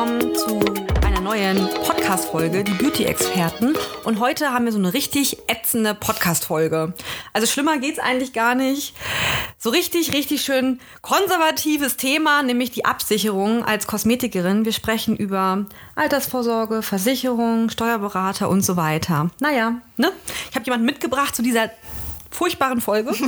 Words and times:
Willkommen 0.00 0.34
zu 0.34 0.58
einer 1.04 1.20
neuen 1.20 1.68
Podcast-Folge, 1.84 2.64
die 2.64 2.72
Beauty-Experten. 2.72 3.74
Und 4.04 4.18
heute 4.18 4.50
haben 4.50 4.64
wir 4.64 4.72
so 4.72 4.78
eine 4.78 4.94
richtig 4.94 5.36
ätzende 5.46 5.92
Podcast-Folge. 5.92 6.94
Also 7.34 7.46
schlimmer 7.46 7.76
geht's 7.76 7.98
eigentlich 7.98 8.32
gar 8.32 8.54
nicht. 8.54 8.94
So 9.58 9.68
richtig, 9.68 10.14
richtig 10.14 10.40
schön 10.40 10.80
konservatives 11.02 11.98
Thema, 11.98 12.42
nämlich 12.42 12.70
die 12.70 12.86
Absicherung 12.86 13.62
als 13.62 13.86
Kosmetikerin. 13.86 14.64
Wir 14.64 14.72
sprechen 14.72 15.18
über 15.18 15.66
Altersvorsorge, 15.96 16.80
Versicherung, 16.80 17.68
Steuerberater 17.68 18.48
und 18.48 18.62
so 18.62 18.78
weiter. 18.78 19.28
Naja, 19.38 19.82
ne? 19.98 20.12
Ich 20.48 20.56
habe 20.56 20.64
jemanden 20.64 20.86
mitgebracht 20.86 21.36
zu 21.36 21.42
dieser 21.42 21.68
furchtbaren 22.30 22.80
Folge. 22.80 23.12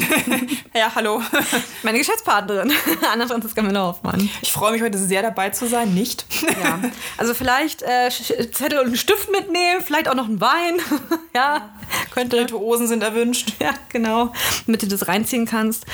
Ja, 0.75 0.91
hallo. 0.95 1.23
Meine 1.83 1.99
Geschäftspartnerin, 1.99 2.73
Anna-Franziska 3.13 3.61
Müller-Hoffmann. 3.61 4.31
Ich 4.41 4.53
freue 4.53 4.73
mich 4.73 4.81
heute 4.81 4.97
sehr 4.97 5.21
dabei 5.21 5.51
zu 5.51 5.69
sein, 5.69 5.93
nicht? 5.93 6.25
Ja, 6.63 6.81
also 7.19 7.35
vielleicht 7.35 7.83
äh, 7.83 8.09
Zettel 8.09 8.79
und 8.79 8.87
einen 8.87 8.97
Stift 8.97 9.31
mitnehmen, 9.31 9.83
vielleicht 9.85 10.09
auch 10.09 10.15
noch 10.15 10.25
einen 10.25 10.41
Wein. 10.41 10.81
ja, 11.35 11.69
könnte. 12.11 12.39
Virtuosen 12.39 12.89
sind 12.89 13.03
erwünscht. 13.03 13.53
Ja, 13.61 13.75
genau, 13.91 14.33
damit 14.65 14.83
du 14.83 14.87
das 14.87 15.09
reinziehen 15.09 15.45
kannst. 15.45 15.85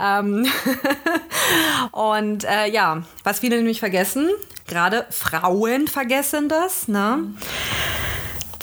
Ähm 0.00 0.46
und 1.90 2.44
äh, 2.44 2.70
ja, 2.70 3.02
was 3.24 3.40
viele 3.40 3.56
nämlich 3.56 3.80
vergessen, 3.80 4.30
gerade 4.68 5.04
Frauen 5.10 5.88
vergessen 5.88 6.48
das, 6.48 6.86
ne? 6.86 7.24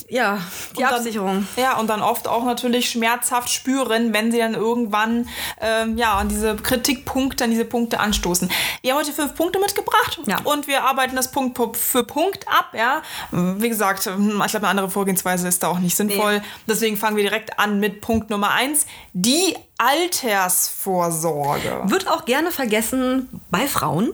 Ja, 0.08 0.38
die 0.74 0.84
Und 0.84 0.92
dann- 0.92 1.00
Absicherung. 1.00 1.48
Ja, 1.58 1.78
und 1.80 1.88
dann 1.88 2.04
oft 2.04 2.28
auch 2.28 2.46
natürlich 2.46 2.92
schmerzhaft 2.92 3.50
spüren, 3.50 4.14
wenn 4.14 4.32
sie 4.32 4.38
dann 4.38 4.54
irgendwann 4.54 5.28
ähm, 5.60 5.98
ja, 5.98 6.14
an 6.14 6.30
diese 6.30 6.56
Kritikpunkte, 6.56 7.44
an 7.44 7.50
diese 7.50 7.66
Punkte 7.66 8.00
anstoßen. 8.00 8.48
Wir 8.84 8.92
haben 8.92 9.00
heute 9.00 9.12
fünf 9.14 9.34
Punkte 9.34 9.58
mitgebracht 9.60 10.20
Ja. 10.28 10.38
und 10.44 10.68
wir 10.68 10.84
arbeiten 10.84 11.16
das 11.16 11.32
Punkt 11.32 11.58
für 11.78 12.04
Punkt 12.04 12.48
ab. 12.48 12.68
Ja. 12.74 13.02
Wie 13.32 13.68
gesagt, 13.70 14.06
hm, 14.06 14.40
ich 14.46 14.52
glaube, 14.52 14.68
eine 14.68 14.70
andere 14.70 14.92
Vorgehensweise 14.92 15.48
ist 15.48 15.64
da 15.64 15.70
auch 15.70 15.80
nicht 15.80 15.96
sinnvoll. 15.96 16.44
Deswegen 16.68 16.98
fangen 16.98 17.16
wir 17.18 17.24
direkt 17.24 17.58
an 17.58 17.80
mit 17.80 18.02
Punkt 18.02 18.30
Nummer 18.30 18.52
eins, 18.52 18.86
die 19.14 19.56
Altersvorsorge. 19.80 21.82
Wird 21.86 22.08
auch 22.08 22.26
gerne 22.26 22.52
vergessen 22.52 23.42
bei 23.50 23.66
Frauen, 23.68 24.14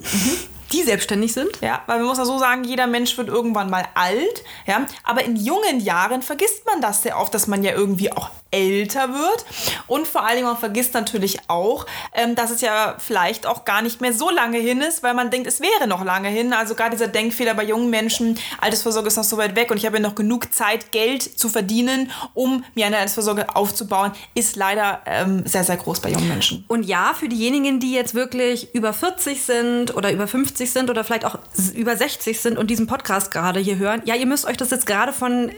die 0.71 0.83
selbstständig 0.83 1.33
sind. 1.33 1.59
Ja, 1.61 1.81
weil 1.87 1.99
man 1.99 2.07
muss 2.07 2.17
ja 2.17 2.25
so 2.25 2.37
sagen, 2.39 2.63
jeder 2.63 2.87
Mensch 2.87 3.17
wird 3.17 3.27
irgendwann 3.27 3.69
mal 3.69 3.85
alt, 3.93 4.43
ja, 4.65 4.85
aber 5.03 5.23
in 5.23 5.35
jungen 5.35 5.79
Jahren 5.79 6.21
vergisst 6.21 6.65
man 6.65 6.81
das 6.81 7.03
sehr 7.03 7.19
oft, 7.19 7.33
dass 7.33 7.47
man 7.47 7.63
ja 7.63 7.71
irgendwie 7.71 8.11
auch 8.11 8.29
älter 8.51 9.09
wird 9.09 9.45
und 9.87 10.07
vor 10.07 10.25
allen 10.25 10.35
Dingen 10.35 10.47
man 10.47 10.57
vergisst 10.57 10.93
natürlich 10.93 11.39
auch, 11.47 11.85
ähm, 12.13 12.35
dass 12.35 12.51
es 12.51 12.61
ja 12.61 12.95
vielleicht 12.99 13.45
auch 13.45 13.65
gar 13.65 13.81
nicht 13.81 14.01
mehr 14.01 14.13
so 14.13 14.29
lange 14.29 14.59
hin 14.59 14.81
ist, 14.81 15.03
weil 15.03 15.13
man 15.13 15.31
denkt, 15.31 15.47
es 15.47 15.61
wäre 15.61 15.87
noch 15.87 16.03
lange 16.03 16.29
hin. 16.29 16.53
Also 16.53 16.75
gerade 16.75 16.91
dieser 16.91 17.07
Denkfehler 17.07 17.53
bei 17.53 17.63
jungen 17.63 17.89
Menschen, 17.89 18.37
Altersvorsorge 18.59 19.07
ist 19.07 19.17
noch 19.17 19.23
so 19.23 19.37
weit 19.37 19.55
weg 19.55 19.71
und 19.71 19.77
ich 19.77 19.85
habe 19.85 19.97
ja 19.97 20.01
noch 20.01 20.15
genug 20.15 20.53
Zeit, 20.53 20.91
Geld 20.91 21.23
zu 21.23 21.49
verdienen, 21.49 22.11
um 22.33 22.63
mir 22.75 22.85
eine 22.85 22.97
Altersvorsorge 22.97 23.55
aufzubauen, 23.55 24.11
ist 24.35 24.55
leider 24.55 25.01
ähm, 25.05 25.45
sehr, 25.45 25.63
sehr 25.63 25.77
groß 25.77 26.01
bei 26.01 26.09
jungen 26.09 26.27
Menschen. 26.27 26.65
Und 26.67 26.83
ja, 26.83 27.13
für 27.17 27.29
diejenigen, 27.29 27.79
die 27.79 27.93
jetzt 27.93 28.13
wirklich 28.13 28.73
über 28.75 28.93
40 28.93 29.41
sind 29.41 29.95
oder 29.95 30.11
über 30.11 30.27
50 30.27 30.71
sind 30.71 30.89
oder 30.89 31.03
vielleicht 31.03 31.25
auch 31.25 31.39
über 31.73 31.95
60 31.95 32.39
sind 32.39 32.57
und 32.57 32.69
diesen 32.69 32.87
Podcast 32.87 33.31
gerade 33.31 33.59
hier 33.59 33.77
hören, 33.77 34.01
ja, 34.05 34.15
ihr 34.15 34.25
müsst 34.25 34.45
euch 34.45 34.57
das 34.57 34.71
jetzt 34.71 34.85
gerade 34.85 35.13
von 35.13 35.51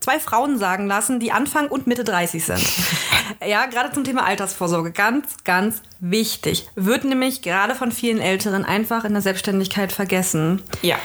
zwei 0.00 0.20
Frauen 0.20 0.58
sagen 0.58 0.86
lassen, 0.86 1.20
die 1.20 1.32
Anfang 1.32 1.68
und 1.68 1.86
Mitte 1.86 2.04
30 2.04 2.44
sind. 2.44 2.64
ja, 3.46 3.66
gerade 3.66 3.92
zum 3.92 4.04
Thema 4.04 4.24
Altersvorsorge. 4.24 4.92
Ganz, 4.92 5.36
ganz 5.44 5.82
wichtig. 6.00 6.68
Wird 6.74 7.04
nämlich 7.04 7.42
gerade 7.42 7.74
von 7.74 7.92
vielen 7.92 8.20
Älteren 8.20 8.64
einfach 8.64 9.04
in 9.04 9.12
der 9.12 9.22
Selbstständigkeit 9.22 9.92
vergessen. 9.92 10.62
Ja. 10.82 10.98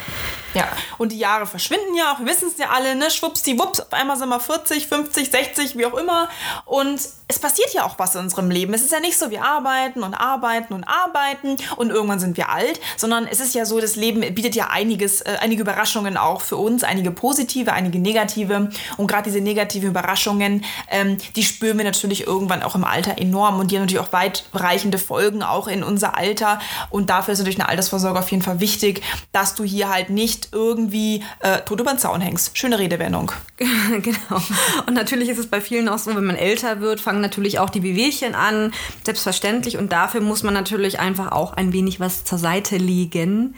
Ja, 0.53 0.67
und 0.99 1.11
die 1.11 1.17
Jahre 1.17 1.47
verschwinden 1.47 1.95
ja 1.95 2.13
auch, 2.13 2.19
wir 2.19 2.27
wissen 2.27 2.47
es 2.47 2.59
ja 2.59 2.69
alle, 2.69 2.95
ne? 2.95 3.09
Schwuppsdiwupps, 3.09 3.79
auf 3.79 3.93
einmal 3.93 4.17
sind 4.17 4.29
wir 4.29 4.39
40, 4.39 4.87
50, 4.87 5.31
60, 5.31 5.77
wie 5.77 5.85
auch 5.85 5.95
immer. 5.95 6.29
Und 6.65 7.01
es 7.27 7.39
passiert 7.39 7.73
ja 7.73 7.85
auch 7.85 7.97
was 7.97 8.13
in 8.13 8.21
unserem 8.21 8.51
Leben. 8.51 8.73
Es 8.73 8.83
ist 8.83 8.91
ja 8.91 8.99
nicht 8.99 9.17
so, 9.17 9.31
wir 9.31 9.43
arbeiten 9.43 10.03
und 10.03 10.13
arbeiten 10.13 10.73
und 10.73 10.83
arbeiten 10.83 11.57
und 11.77 11.89
irgendwann 11.89 12.19
sind 12.19 12.37
wir 12.37 12.49
alt, 12.49 12.79
sondern 12.97 13.25
es 13.25 13.39
ist 13.39 13.55
ja 13.55 13.65
so, 13.65 13.79
das 13.79 13.95
Leben 13.95 14.21
bietet 14.35 14.55
ja 14.55 14.67
einiges, 14.69 15.21
äh, 15.21 15.37
einige 15.41 15.63
Überraschungen 15.63 16.17
auch 16.17 16.41
für 16.41 16.57
uns, 16.57 16.83
einige 16.83 17.09
positive, 17.09 17.73
einige 17.73 17.97
negative. 17.97 18.69
Und 18.97 19.07
gerade 19.07 19.23
diese 19.23 19.41
negativen 19.41 19.89
Überraschungen, 19.89 20.63
ähm, 20.91 21.17
die 21.35 21.43
spüren 21.43 21.77
wir 21.77 21.85
natürlich 21.85 22.27
irgendwann 22.27 22.61
auch 22.61 22.75
im 22.75 22.83
Alter 22.83 23.17
enorm 23.17 23.59
und 23.59 23.71
die 23.71 23.77
haben 23.77 23.83
natürlich 23.83 24.05
auch 24.05 24.13
weitreichende 24.13 24.82
Folgen 24.97 25.43
auch 25.43 25.67
in 25.67 25.83
unser 25.83 26.17
Alter. 26.17 26.59
Und 26.89 27.09
dafür 27.09 27.33
ist 27.33 27.39
natürlich 27.39 27.59
eine 27.59 27.69
Altersvorsorge 27.69 28.19
auf 28.19 28.29
jeden 28.31 28.43
Fall 28.43 28.59
wichtig, 28.59 29.01
dass 29.31 29.55
du 29.55 29.63
hier 29.63 29.89
halt 29.89 30.09
nicht 30.09 30.49
irgendwie 30.51 31.23
äh, 31.39 31.59
tot 31.61 31.79
über 31.79 31.91
den 31.91 31.99
Zaun 31.99 32.21
hängst. 32.21 32.57
Schöne 32.57 32.79
Redewendung. 32.79 33.31
genau. 33.57 34.41
Und 34.85 34.93
natürlich 34.93 35.29
ist 35.29 35.37
es 35.37 35.47
bei 35.47 35.61
vielen 35.61 35.89
auch 35.89 35.97
so, 35.99 36.15
wenn 36.15 36.25
man 36.25 36.35
älter 36.35 36.81
wird, 36.81 36.99
fangen 36.99 37.21
natürlich 37.21 37.59
auch 37.59 37.69
die 37.69 37.83
Wehwehchen 37.83 38.35
an. 38.35 38.73
Selbstverständlich. 39.03 39.77
Und 39.77 39.91
dafür 39.91 40.21
muss 40.21 40.43
man 40.43 40.53
natürlich 40.53 40.99
einfach 40.99 41.31
auch 41.31 41.53
ein 41.53 41.73
wenig 41.73 41.99
was 41.99 42.23
zur 42.23 42.37
Seite 42.37 42.77
legen. 42.77 43.55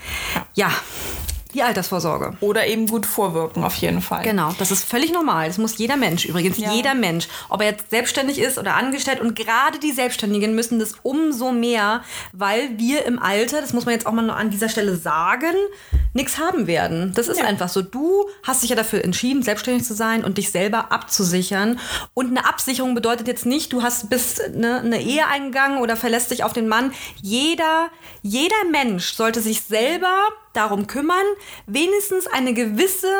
Ja, 0.54 0.72
die 1.56 1.64
Altersvorsorge. 1.64 2.34
Oder 2.42 2.68
eben 2.68 2.88
gut 2.88 3.06
vorwirken, 3.06 3.64
auf 3.64 3.76
jeden 3.76 4.02
Fall. 4.02 4.24
Genau, 4.24 4.54
das 4.60 4.72
ist 4.72 4.86
völlig 4.86 5.12
normal. 5.12 5.48
Das 5.48 5.58
muss 5.58 5.78
jeder 5.78 5.96
Mensch 5.98 6.26
übrigens. 6.26 6.58
Ja. 6.58 6.72
Jeder 6.72 6.94
Mensch. 6.94 7.28
Ob 7.50 7.62
er 7.62 7.68
jetzt 7.70 7.90
selbstständig 7.90 8.40
ist 8.40 8.58
oder 8.58 8.76
angestellt. 8.76 9.20
Und 9.22 9.36
gerade 9.36 9.80
die 9.80 9.92
Selbstständigen 9.92 10.54
müssen 10.54 10.80
das 10.80 10.94
umso 11.02 11.52
mehr, 11.52 12.04
weil 12.34 12.78
wir 12.78 13.06
im 13.06 13.18
Alter, 13.20 13.62
das 13.62 13.74
muss 13.74 13.86
man 13.86 13.94
jetzt 13.94 14.06
auch 14.06 14.12
mal 14.12 14.30
an 14.30 14.50
dieser 14.50 14.70
Stelle 14.70 14.96
sagen, 14.96 15.56
nichts 16.14 16.38
haben 16.38 16.68
werden. 16.68 17.14
Das 17.16 17.28
ist 17.28 17.40
Ja. 17.40 17.46
einfach 17.46 17.70
so. 17.70 17.82
Du 17.82 18.26
hast 18.44 18.62
dich 18.64 18.70
ja 18.70 18.76
dafür 18.76 19.04
entschieden, 19.04 19.42
selbstständig 19.44 19.86
zu 19.86 19.94
sein 19.94 20.24
und 20.24 20.38
dich 20.38 20.52
selber 20.52 20.92
abzusichern. 20.92 21.80
Und 22.14 22.30
eine 22.30 22.48
Absicherung 22.48 22.96
bedeutet 22.96 23.28
jetzt 23.28 23.46
nicht, 23.46 23.72
du 23.74 23.82
hast 23.84 24.10
bist 24.10 24.42
eine, 24.42 24.80
eine 24.82 25.02
Ehe 25.02 25.26
eingegangen 25.28 25.80
oder 25.80 25.96
verlässt 25.96 26.32
dich 26.32 26.44
auf 26.44 26.54
den 26.54 26.68
Mann. 26.68 26.92
Jeder, 27.22 27.88
jeder 28.22 28.56
Mensch 28.72 29.14
sollte 29.14 29.42
sich 29.42 29.62
selber 29.62 30.14
darum 30.56 30.88
kümmern, 30.88 31.26
wenigstens 31.68 32.28
eine 32.28 32.54
gewisse 32.54 33.14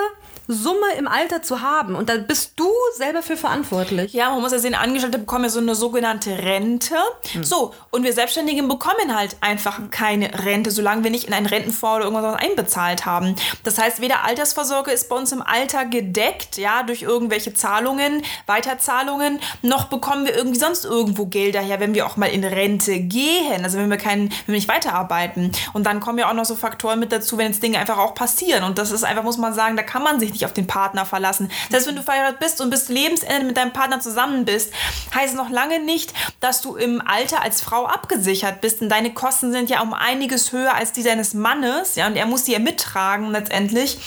Summe 0.48 0.94
im 0.98 1.08
Alter 1.08 1.42
zu 1.42 1.62
haben. 1.62 1.96
Und 1.96 2.10
da 2.10 2.18
bist 2.18 2.54
du 2.56 2.70
selber 2.96 3.22
für 3.22 3.38
verantwortlich. 3.38 4.14
Ja, 4.14 4.30
man 4.30 4.42
muss 4.42 4.52
ja 4.52 4.60
sehen, 4.60 4.76
Angestellte 4.76 5.18
bekommen 5.18 5.46
ja 5.46 5.50
so 5.50 5.60
eine 5.60 5.76
sogenannte 5.76 6.38
Rente. 6.38 6.96
So, 7.42 7.74
und 7.92 8.04
wir 8.04 8.14
Selbstständigen 8.14 8.68
bekommen 8.68 9.16
halt 9.16 9.38
einfach 9.42 9.80
keine 9.92 10.46
Rente, 10.46 10.72
solange 10.72 11.04
wir 11.04 11.12
nicht 11.12 11.28
in 11.28 11.34
einen 11.34 11.46
Rentenfonds 11.46 11.98
oder 11.98 12.06
irgendwas 12.06 12.42
einbezahlt 12.42 13.06
haben. 13.06 13.36
Das 13.64 13.78
heißt, 13.78 14.02
weder 14.02 14.24
Altersvorsorge 14.24 14.92
ist 14.92 15.10
bei 15.10 15.16
uns 15.16 15.32
im 15.32 15.42
Alter 15.42 15.86
gedeckt, 15.86 16.58
ja, 16.58 16.84
durch 16.84 17.02
irgendwelche 17.02 17.54
Zahlungen, 17.54 18.24
Weiterzahlungen, 18.46 19.40
noch 19.62 19.86
bekommen 19.86 20.26
wir 20.26 20.36
irgendwie 20.36 20.60
sonst 20.60 20.86
irgendwo 20.86 21.26
Gelder 21.26 21.62
her, 21.62 21.80
wenn 21.80 21.94
wir 21.94 22.06
auch 22.06 22.18
mal 22.18 22.28
in 22.28 22.44
Rente 22.44 23.00
gehen, 23.00 23.64
also 23.64 23.78
wenn 23.78 23.90
wir, 23.90 23.98
keinen, 23.98 24.30
wenn 24.30 24.48
wir 24.48 24.56
nicht 24.56 24.68
weiterarbeiten. 24.68 25.52
Und 25.74 25.86
dann 25.86 26.00
kommen 26.00 26.20
ja 26.20 26.30
auch 26.30 26.34
noch 26.34 26.46
so 26.46 26.56
Faktoren 26.56 27.00
mit 27.00 27.12
dazu, 27.12 27.38
wenn 27.38 27.48
jetzt 27.48 27.64
Dinge 27.64 27.80
einfach 27.80 27.98
auch 27.98 28.14
passieren. 28.14 28.64
Und 28.64 28.78
das 28.78 28.92
ist 28.92 29.04
einfach, 29.04 29.24
muss 29.24 29.38
man 29.38 29.54
sagen, 29.54 29.76
da 29.76 29.84
kann 29.84 30.04
man 30.04 30.20
sich 30.20 30.35
nicht 30.36 30.46
auf 30.46 30.54
den 30.54 30.68
Partner 30.68 31.06
verlassen. 31.06 31.50
Das 31.70 31.80
heißt, 31.80 31.88
wenn 31.88 31.96
du 31.96 32.04
verheiratet 32.04 32.40
bist 32.40 32.62
und 32.62 32.70
bis 32.70 32.90
Lebensende 32.90 33.46
mit 33.46 33.58
deinem 33.58 33.74
Partner 33.74 34.00
zusammen 34.00 34.46
bist, 34.46 34.72
heißt 35.14 35.36
noch 35.36 35.50
lange 35.50 35.80
nicht, 35.80 36.14
dass 36.40 36.62
du 36.62 36.76
im 36.76 37.02
Alter 37.06 37.42
als 37.42 37.62
Frau 37.62 37.86
abgesichert 37.88 38.62
bist. 38.62 38.82
Denn 38.82 38.90
deine 38.90 39.14
Kosten 39.14 39.52
sind 39.52 39.70
ja 39.70 39.82
um 39.82 39.94
einiges 39.94 40.52
höher 40.52 40.74
als 40.76 40.92
die 40.92 41.04
deines 41.04 41.34
Mannes. 41.34 41.96
Ja, 41.96 42.08
und 42.08 42.16
er 42.16 42.26
muss 42.26 42.44
die 42.44 42.52
ja 42.52 42.60
mittragen 42.60 43.32
letztendlich. 43.32 43.98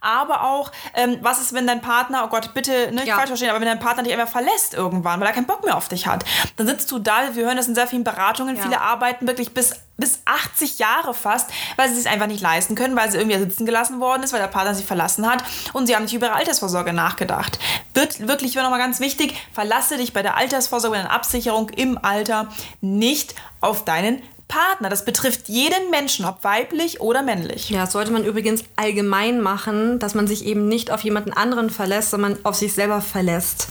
Aber 0.00 0.44
auch, 0.44 0.70
ähm, 0.94 1.18
was 1.22 1.40
ist, 1.40 1.52
wenn 1.52 1.66
dein 1.66 1.80
Partner, 1.80 2.22
oh 2.24 2.28
Gott, 2.28 2.54
bitte 2.54 2.92
nicht 2.92 3.06
Ja. 3.06 3.16
falsch 3.16 3.28
verstehen, 3.28 3.50
aber 3.50 3.60
wenn 3.60 3.68
dein 3.68 3.80
Partner 3.80 4.02
dich 4.04 4.12
einfach 4.12 4.28
verlässt 4.28 4.74
irgendwann, 4.74 5.20
weil 5.20 5.26
er 5.26 5.32
keinen 5.32 5.46
Bock 5.46 5.64
mehr 5.64 5.76
auf 5.76 5.88
dich 5.88 6.06
hat, 6.06 6.24
dann 6.56 6.66
sitzt 6.66 6.90
du 6.90 6.98
da, 6.98 7.34
wir 7.34 7.44
hören 7.46 7.56
das 7.56 7.68
in 7.68 7.74
sehr 7.74 7.86
vielen 7.86 8.04
Beratungen, 8.04 8.56
Ja. 8.56 8.62
viele 8.62 8.80
arbeiten 8.80 9.26
wirklich 9.26 9.52
bis 9.54 9.72
bis 9.98 10.20
80 10.24 10.78
Jahre 10.78 11.12
fast, 11.12 11.50
weil 11.76 11.90
sie 11.92 11.98
es 11.98 12.06
einfach 12.06 12.28
nicht 12.28 12.40
leisten 12.40 12.74
können, 12.74 12.96
weil 12.96 13.10
sie 13.10 13.18
irgendwie 13.18 13.38
sitzen 13.38 13.66
gelassen 13.66 14.00
worden 14.00 14.22
ist, 14.22 14.32
weil 14.32 14.40
der 14.40 14.46
Partner 14.46 14.74
sie 14.74 14.84
verlassen 14.84 15.28
hat 15.28 15.44
und 15.72 15.86
sie 15.86 15.94
haben 15.94 16.04
nicht 16.04 16.14
über 16.14 16.28
ihre 16.28 16.36
Altersvorsorge 16.36 16.92
nachgedacht. 16.92 17.58
Wird 17.94 18.26
wirklich 18.26 18.54
nochmal 18.54 18.78
ganz 18.78 19.00
wichtig, 19.00 19.34
verlasse 19.52 19.98
dich 19.98 20.12
bei 20.12 20.22
der 20.22 20.36
Altersvorsorge, 20.36 20.96
bei 20.96 21.02
der 21.02 21.12
Absicherung 21.12 21.68
im 21.70 21.98
Alter 22.02 22.48
nicht 22.80 23.34
auf 23.60 23.84
deinen 23.84 24.22
Partner. 24.46 24.88
Das 24.88 25.04
betrifft 25.04 25.48
jeden 25.48 25.90
Menschen, 25.90 26.24
ob 26.24 26.42
weiblich 26.42 27.00
oder 27.00 27.22
männlich. 27.22 27.68
Ja, 27.68 27.80
das 27.80 27.92
sollte 27.92 28.12
man 28.12 28.24
übrigens 28.24 28.64
allgemein 28.76 29.40
machen, 29.40 29.98
dass 29.98 30.14
man 30.14 30.26
sich 30.26 30.46
eben 30.46 30.68
nicht 30.68 30.90
auf 30.90 31.02
jemanden 31.02 31.32
anderen 31.32 31.70
verlässt, 31.70 32.10
sondern 32.10 32.38
auf 32.44 32.54
sich 32.54 32.72
selber 32.72 33.00
verlässt 33.00 33.68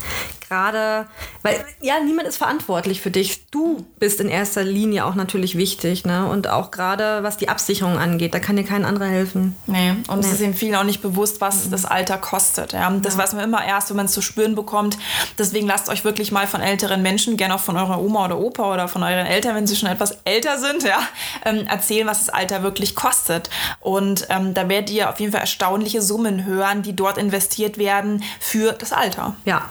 gerade, 0.48 1.08
weil 1.44 1.64
ja, 1.82 2.00
niemand 2.00 2.28
ist 2.28 2.38
verantwortlich 2.38 3.02
für 3.02 3.12
dich. 3.12 3.48
Du 3.48 3.86
bist 4.00 4.20
in 4.20 4.30
erster 4.30 4.64
Linie 4.64 5.06
auch 5.06 5.16
natürlich 5.16 5.58
wichtig, 5.58 6.06
ne? 6.06 6.28
Und 6.28 6.48
auch 6.48 6.72
gerade 6.72 7.24
was 7.24 7.38
die 7.38 7.50
Absicherung 7.50 7.98
angeht, 7.98 8.34
da 8.34 8.40
kann 8.40 8.56
dir 8.56 8.64
kein 8.64 8.86
anderer 8.86 9.08
helfen. 9.08 9.56
Nee, 9.66 9.96
und 10.08 10.20
es 10.20 10.32
ist 10.32 10.42
eben 10.42 10.54
vielen 10.54 10.76
auch 10.76 10.84
nicht 10.84 11.02
bewusst, 11.02 11.42
was 11.42 11.70
das 11.70 11.86
Alter 11.86 12.18
kostet. 12.18 12.74
Ja? 12.74 12.90
Das 13.02 13.16
ja. 13.16 13.24
weiß 13.24 13.34
man 13.34 13.44
immer 13.44 13.64
erst, 13.66 13.90
wenn 13.90 13.98
man 13.98 14.06
es 14.06 14.14
zu 14.14 14.22
spüren 14.22 14.56
bekommt. 14.56 14.98
Deswegen 15.38 15.68
lasst 15.68 15.90
euch 15.90 16.04
wirklich 16.04 16.32
mal 16.32 16.48
von 16.48 16.62
älteren 16.62 17.02
Menschen, 17.02 17.38
gerne 17.38 17.56
auch 17.56 17.60
von 17.60 17.78
eurer 17.78 18.02
Oma 18.02 18.26
oder 18.26 18.38
Opa 18.38 18.74
oder 18.74 18.88
von 18.88 19.04
euren 19.04 19.26
Eltern, 19.26 19.56
wenn 19.56 19.68
sie 19.68 19.76
schon 19.76 19.90
etwas 19.90 20.18
älter 20.26 20.58
sind, 20.58 20.84
ja, 20.84 21.00
ähm, 21.46 21.68
erzählen, 21.68 22.08
was 22.08 22.26
das 22.26 22.30
Alter 22.30 22.64
wirklich 22.64 22.96
kostet. 22.96 23.50
Und 23.80 24.28
ähm, 24.30 24.54
da 24.54 24.70
werdet 24.70 24.90
ihr 24.90 25.10
auf 25.10 25.20
jeden 25.20 25.32
Fall 25.32 25.42
erstaunliche 25.42 26.02
Summen 26.02 26.46
hören, 26.46 26.84
die 26.84 26.96
dort 26.96 27.18
investiert 27.18 27.78
werden 27.78 28.24
für 28.40 28.74
das 28.74 28.94
Alter. 28.94 29.36
Ja. 29.46 29.70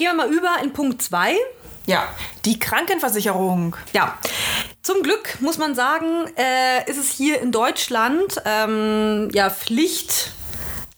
Gehen 0.00 0.16
wir 0.16 0.26
mal 0.26 0.32
über 0.32 0.62
in 0.62 0.72
Punkt 0.72 1.02
2. 1.02 1.36
Ja, 1.84 2.08
die 2.46 2.58
Krankenversicherung. 2.58 3.76
Ja, 3.92 4.16
zum 4.80 5.02
Glück 5.02 5.36
muss 5.42 5.58
man 5.58 5.74
sagen, 5.74 6.24
äh, 6.38 6.90
ist 6.90 6.96
es 6.96 7.10
hier 7.10 7.42
in 7.42 7.52
Deutschland 7.52 8.40
ähm, 8.46 9.28
ja 9.34 9.50
Pflicht 9.50 10.32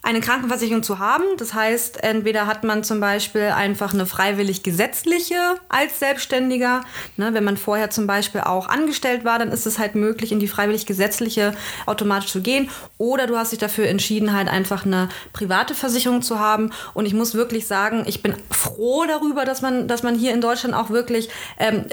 eine 0.05 0.21
Krankenversicherung 0.21 0.83
zu 0.83 0.99
haben. 0.99 1.23
Das 1.39 1.55
heißt, 1.55 2.03
entweder 2.03 2.47
hat 2.49 2.65
man 2.65 2.83
zum 2.83 2.99
Beispiel 2.99 3.47
einfach 3.47 3.95
eine 3.95 4.05
freiwillig 4.05 4.65
gesetzliche 4.65 5.37
als 5.69 6.01
Selbstständiger. 6.01 6.83
Ne, 7.17 7.33
wenn 7.35 7.45
man 7.45 7.57
vorher 7.57 7.91
zum 7.91 8.09
Beispiel 8.09 8.41
auch 8.41 8.69
angestellt 8.69 9.25
war, 9.25 9.39
dann 9.39 9.53
ist 9.53 9.65
es 9.65 9.79
halt 9.79 9.95
möglich, 9.95 10.33
in 10.33 10.41
die 10.41 10.49
freiwillig 10.49 10.87
gesetzliche 10.87 11.55
automatisch 11.87 12.33
zu 12.33 12.43
gehen. 12.43 12.69
Oder 12.99 13.29
du 13.29 13.37
hast 13.37 13.53
dich 13.53 13.61
dafür 13.61 13.87
entschieden, 13.87 14.33
halt 14.33 14.49
einfach 14.49 14.85
eine 14.85 15.09
private 15.33 15.75
Versicherung 15.75 16.21
zu 16.21 16.41
haben. 16.41 16.71
Und 16.95 17.07
ich 17.07 17.15
muss 17.15 17.35
wirklich 17.35 17.69
sagen, 17.69 18.03
ich 18.07 18.23
bin 18.23 18.35
froh 18.51 19.05
darüber, 19.07 19.45
dass 19.45 19.63
man, 19.63 19.87
dass 19.87 20.03
man 20.03 20.17
hier 20.17 20.35
in 20.35 20.41
Deutschland 20.41 20.75
auch 20.75 20.91
wirklich, 20.91 21.29
ähm, 21.59 21.85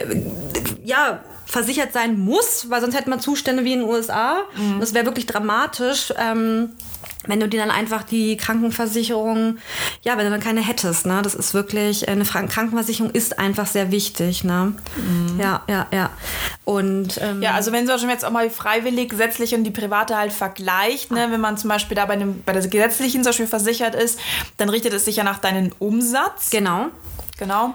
ja, 0.84 1.20
versichert 1.46 1.94
sein 1.94 2.20
muss, 2.20 2.70
weil 2.70 2.80
sonst 2.80 2.96
hätte 2.96 3.10
man 3.10 3.20
Zustände 3.20 3.64
wie 3.66 3.74
in 3.74 3.80
den 3.80 3.90
USA. 3.90 4.44
Mhm. 4.56 4.80
Das 4.80 4.94
wäre 4.94 5.06
wirklich 5.06 5.26
dramatisch. 5.26 6.14
Ähm, 6.18 6.74
wenn 7.26 7.40
du 7.40 7.50
dir 7.50 7.60
dann 7.60 7.72
einfach 7.72 8.04
die 8.04 8.38
Krankenversicherung, 8.38 9.58
ja, 10.04 10.18
wenn 10.18 10.26
du 10.26 10.32
dann 10.32 10.40
keine 10.40 10.62
hättest, 10.62 11.06
ne, 11.06 11.22
das 11.22 11.36
ist 11.36 11.54
wirklich, 11.54 12.08
eine 12.08 12.24
Krankenversicherung 12.24 13.12
ist 13.12 13.38
einfach 13.38 13.68
sehr 13.68 13.92
wichtig, 13.92 14.44
ne. 14.46 14.74
Mhm. 14.96 15.40
Ja, 15.40 15.64
ja, 15.68 15.88
ja. 15.92 16.12
Und, 16.64 17.20
ähm, 17.22 17.42
ja, 17.42 17.54
also 17.56 17.72
wenn 17.74 17.86
du 17.86 17.94
jetzt 17.94 18.24
auch 18.24 18.32
mal 18.32 18.48
die 18.48 18.54
freiwillig, 18.54 19.10
gesetzliche 19.10 19.58
und 19.58 19.66
die 19.66 19.72
private 19.72 20.16
halt 20.16 20.32
vergleicht, 20.32 21.12
ne, 21.12 21.28
wenn 21.30 21.42
man 21.42 21.58
zum 21.58 21.70
Beispiel 21.70 21.96
da 21.96 22.06
bei, 22.06 22.14
einem, 22.14 22.42
bei 22.44 22.54
der 22.54 22.66
gesetzlichen 22.66 23.24
zum 23.24 23.32
Beispiel 23.32 23.48
versichert 23.48 23.96
ist, 23.96 24.20
dann 24.58 24.70
richtet 24.70 24.94
es 24.94 25.04
sich 25.06 25.18
ja 25.18 25.24
nach 25.26 25.40
deinem 25.40 25.72
Umsatz. 25.80 26.50
Genau. 26.52 26.88
Genau. 27.38 27.74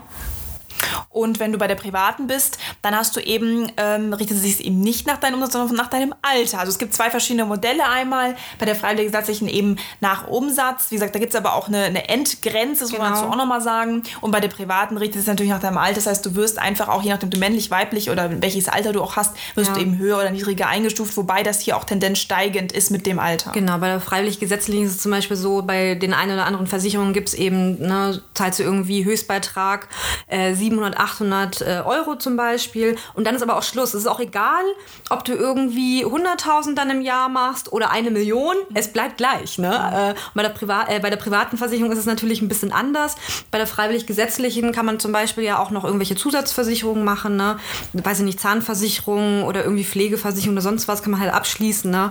Und 1.09 1.41
wenn 1.41 1.53
du 1.53 1.59
bei 1.59 1.67
der 1.67 1.75
privaten 1.75 2.27
bist, 2.27 2.59
dann 2.83 2.97
hast 2.97 3.17
du 3.17 3.21
eben, 3.21 3.71
ähm, 3.77 4.13
richtet 4.13 4.39
es 4.39 4.43
sich 4.43 4.65
eben 4.65 4.81
nicht 4.81 5.07
nach 5.07 5.19
deinem 5.19 5.35
Umsatz, 5.35 5.53
sondern 5.53 5.77
nach 5.77 5.89
deinem 5.89 6.15
Alter. 6.23 6.61
Also 6.61 6.71
es 6.71 6.79
gibt 6.79 6.95
zwei 6.95 7.11
verschiedene 7.11 7.45
Modelle 7.45 7.89
einmal. 7.89 8.37
Bei 8.59 8.67
der 8.67 8.75
freiwilligen 8.75 9.11
gesetzlichen 9.11 9.49
eben 9.49 9.77
nach 10.01 10.29
Umsatz. 10.29 10.91
Wie 10.91 10.97
gesagt, 10.97 11.15
da 11.15 11.19
gibt 11.19 11.35
es 11.35 11.39
aber 11.39 11.55
auch 11.55 11.69
eine, 11.69 11.85
eine 11.85 12.09
Endgrenze, 12.09 12.85
das 12.85 12.91
genau. 12.91 13.03
muss 13.03 13.11
man 13.11 13.21
genau. 13.21 13.33
auch 13.33 13.37
nochmal 13.37 13.61
sagen. 13.61 14.03
Und 14.21 14.31
bei 14.31 14.41
der 14.41 14.49
privaten 14.49 14.97
richtet 14.97 15.17
es 15.17 15.25
sich 15.25 15.33
natürlich 15.33 15.53
nach 15.53 15.61
deinem 15.61 15.79
Alter. 15.79 15.97
Das 15.97 16.07
heißt, 16.07 16.27
du 16.27 16.35
wirst 16.35 16.59
einfach 16.59 16.89
auch, 16.89 17.03
je 17.03 17.11
nachdem 17.11 17.31
du 17.31 17.39
männlich, 17.39 17.71
weiblich 17.71 18.11
oder 18.11 18.31
welches 18.43 18.69
Alter 18.69 18.93
du 18.93 19.03
auch 19.03 19.17
hast, 19.17 19.37
wirst 19.55 19.69
ja. 19.69 19.75
du 19.75 19.81
eben 19.81 19.99
höher 19.99 20.19
oder 20.19 20.31
niedriger 20.31 20.69
eingestuft, 20.69 21.17
wobei 21.17 21.43
das 21.43 21.61
hier 21.61 21.77
auch 21.77 21.85
Tendenz 21.85 22.19
steigend 22.19 22.73
ist 22.73 22.91
mit 22.91 23.07
dem 23.07 23.19
Alter. 23.19 23.53
Genau, 23.53 23.79
bei 23.79 23.89
der 23.89 24.01
freiwillig 24.01 24.41
gesetzlichen 24.41 24.85
ist 24.85 24.93
es 24.93 24.99
zum 24.99 25.11
Beispiel 25.11 25.37
so, 25.37 25.63
bei 25.63 25.95
den 25.95 26.15
einen 26.15 26.33
oder 26.33 26.47
anderen 26.47 26.67
Versicherungen 26.67 27.13
gibt 27.13 27.29
es 27.29 27.35
eben, 27.35 27.79
ne, 27.81 28.21
zahlst 28.35 28.59
du 28.59 28.63
irgendwie 28.63 29.05
Höchstbeitrag 29.05 29.89
äh, 30.27 30.55
700, 30.75 30.99
800 30.99 31.61
äh, 31.61 31.83
Euro 31.85 32.17
zum 32.17 32.37
Beispiel. 32.37 32.97
Und 33.15 33.27
dann 33.27 33.35
ist 33.35 33.43
aber 33.43 33.57
auch 33.57 33.63
Schluss. 33.63 33.95
Es 33.95 34.03
ist 34.03 34.07
auch 34.07 34.21
egal, 34.21 34.65
ob 35.11 35.25
du 35.25 35.33
irgendwie 35.33 36.05
100.000 36.05 36.75
dann 36.75 36.91
im 36.91 37.01
Jahr 37.01 37.29
machst 37.29 37.73
oder 37.73 37.91
eine 37.91 38.11
Million. 38.11 38.57
Es 38.75 38.93
bleibt 38.93 39.17
gleich. 39.17 39.59
Ne? 39.59 40.15
Äh, 40.15 40.21
bei, 40.35 40.43
der 40.43 40.51
Priva 40.51 40.87
äh, 40.89 41.01
bei 41.01 41.11
der 41.11 41.17
privaten 41.17 41.57
Versicherung 41.57 41.93
ist 41.93 41.99
es 41.99 42.07
natürlich 42.07 42.43
ein 42.43 42.49
bisschen 42.49 42.73
anders. 42.73 43.17
Bei 43.51 43.59
der 43.59 43.67
freiwillig-gesetzlichen 43.67 44.73
kann 44.73 44.87
man 44.87 44.99
zum 44.99 45.13
Beispiel 45.13 45.45
ja 45.45 45.59
auch 45.59 45.71
noch 45.71 45.85
irgendwelche 45.85 46.17
Zusatzversicherungen 46.17 47.05
machen. 47.05 47.37
Ne? 47.37 47.59
Weiß 47.93 48.19
ich 48.19 48.25
nicht, 48.25 48.41
Zahnversicherung 48.41 49.45
oder 49.45 49.65
irgendwie 49.65 49.85
Pflegeversicherung 49.85 50.55
oder 50.55 50.63
sonst 50.63 50.89
was 50.89 51.03
kann 51.03 51.13
man 51.13 51.21
halt 51.21 51.33
abschließen. 51.33 51.91
Ne? 51.91 52.11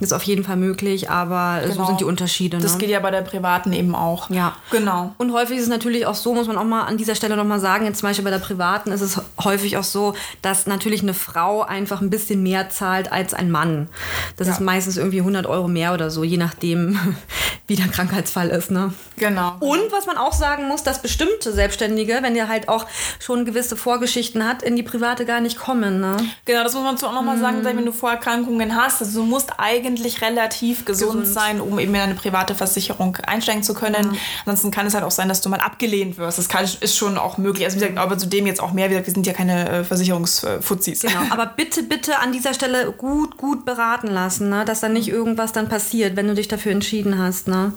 Das 0.00 0.10
ist 0.10 0.12
auf 0.12 0.22
jeden 0.22 0.44
Fall 0.44 0.56
möglich, 0.56 1.10
aber 1.10 1.60
genau. 1.62 1.74
so 1.74 1.86
sind 1.86 2.00
die 2.00 2.04
Unterschiede. 2.04 2.58
Das 2.58 2.74
ne? 2.74 2.78
geht 2.78 2.90
ja 2.90 3.00
bei 3.00 3.10
der 3.10 3.22
privaten 3.22 3.72
eben 3.72 3.94
auch. 3.94 4.30
Ja. 4.30 4.56
Genau. 4.70 5.14
Und 5.18 5.32
häufig 5.32 5.56
ist 5.56 5.64
es 5.64 5.68
natürlich 5.68 6.06
auch 6.06 6.14
so, 6.14 6.34
muss 6.34 6.46
man 6.46 6.56
auch 6.56 6.64
mal 6.64 6.82
an 6.82 6.96
dieser 6.96 7.14
Stelle 7.14 7.36
nochmal 7.36 7.60
sagen, 7.60 7.84
jetzt 7.84 8.02
zum 8.04 8.10
Beispiel 8.10 8.24
bei 8.24 8.30
der 8.32 8.38
privaten 8.38 8.92
ist 8.92 9.00
es 9.00 9.18
häufig 9.42 9.78
auch 9.78 9.84
so, 9.84 10.14
dass 10.42 10.66
natürlich 10.66 11.00
eine 11.00 11.14
Frau 11.14 11.62
einfach 11.62 12.02
ein 12.02 12.10
bisschen 12.10 12.42
mehr 12.42 12.68
zahlt 12.68 13.10
als 13.10 13.32
ein 13.32 13.50
Mann. 13.50 13.88
Das 14.36 14.46
ja. 14.46 14.52
ist 14.52 14.60
meistens 14.60 14.98
irgendwie 14.98 15.20
100 15.20 15.46
Euro 15.46 15.68
mehr 15.68 15.94
oder 15.94 16.10
so, 16.10 16.22
je 16.22 16.36
nachdem, 16.36 16.98
wie 17.66 17.76
der 17.76 17.88
Krankheitsfall 17.88 18.50
ist. 18.50 18.70
Ne? 18.70 18.92
Genau. 19.16 19.56
Und 19.60 19.90
was 19.90 20.04
man 20.04 20.18
auch 20.18 20.34
sagen 20.34 20.68
muss, 20.68 20.82
dass 20.82 21.00
bestimmte 21.00 21.50
Selbstständige, 21.50 22.18
wenn 22.20 22.34
der 22.34 22.48
halt 22.48 22.68
auch 22.68 22.84
schon 23.20 23.46
gewisse 23.46 23.74
Vorgeschichten 23.74 24.46
hat, 24.46 24.62
in 24.62 24.76
die 24.76 24.82
private 24.82 25.24
gar 25.24 25.40
nicht 25.40 25.58
kommen. 25.58 25.98
Ne? 25.98 26.18
Genau, 26.44 26.62
das 26.62 26.74
muss 26.74 26.82
man 26.82 26.96
auch 26.96 27.14
nochmal 27.14 27.36
mhm. 27.38 27.40
sagen, 27.40 27.64
wenn 27.64 27.86
du 27.86 27.92
Vorerkrankungen 27.92 28.76
hast. 28.76 29.00
Also 29.00 29.20
du 29.20 29.26
musst 29.26 29.54
eigentlich 29.56 30.20
relativ 30.20 30.84
gesund, 30.84 31.20
gesund, 31.20 31.26
sein, 31.26 31.60
um 31.62 31.78
eben 31.78 31.94
in 31.94 32.02
eine 32.02 32.14
private 32.16 32.54
Versicherung 32.54 33.16
einsteigen 33.26 33.62
zu 33.62 33.72
können. 33.72 34.10
Mhm. 34.10 34.18
Ansonsten 34.40 34.70
kann 34.70 34.86
es 34.86 34.92
halt 34.92 35.04
auch 35.04 35.10
sein, 35.10 35.30
dass 35.30 35.40
du 35.40 35.48
mal 35.48 35.60
abgelehnt 35.60 36.18
wirst. 36.18 36.36
Das 36.36 36.50
kann, 36.50 36.64
ist 36.64 36.96
schon 36.96 37.16
auch 37.16 37.38
möglich. 37.38 37.64
Also 37.64 37.76
wie 37.76 37.80
gesagt, 37.80 37.93
aber 37.98 38.18
zu 38.18 38.26
dem 38.26 38.46
jetzt 38.46 38.60
auch 38.60 38.72
mehr, 38.72 38.90
wir 38.90 39.02
sind 39.04 39.26
ja 39.26 39.32
keine 39.32 39.68
äh, 39.68 39.84
Versicherungsfuzis. 39.84 41.00
Genau, 41.00 41.20
aber 41.30 41.46
bitte, 41.46 41.82
bitte 41.82 42.18
an 42.18 42.32
dieser 42.32 42.54
Stelle 42.54 42.92
gut, 42.92 43.36
gut 43.36 43.64
beraten 43.64 44.08
lassen, 44.08 44.48
ne? 44.48 44.64
dass 44.64 44.80
da 44.80 44.88
nicht 44.88 45.08
irgendwas 45.08 45.52
dann 45.52 45.68
passiert, 45.68 46.16
wenn 46.16 46.28
du 46.28 46.34
dich 46.34 46.48
dafür 46.48 46.72
entschieden 46.72 47.18
hast. 47.18 47.48
Ne? 47.48 47.72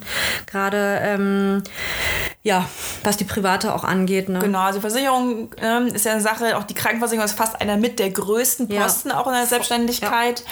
Gerade, 0.45 0.99
ähm, 1.01 1.63
ja, 2.43 2.67
was 3.03 3.17
die 3.17 3.25
private 3.25 3.73
auch 3.73 3.83
angeht. 3.83 4.29
Ne? 4.29 4.39
Genau, 4.39 4.59
also 4.59 4.79
Versicherung 4.79 5.49
ähm, 5.61 5.87
ist 5.87 6.05
ja 6.05 6.13
eine 6.13 6.21
Sache, 6.21 6.57
auch 6.57 6.63
die 6.63 6.73
Krankenversicherung 6.73 7.25
ist 7.25 7.37
fast 7.37 7.59
einer 7.61 7.77
mit 7.77 7.99
der 7.99 8.09
größten 8.09 8.67
Posten 8.67 9.09
ja. 9.09 9.19
auch 9.19 9.27
in 9.27 9.33
der 9.33 9.45
Selbstständigkeit. 9.45 10.43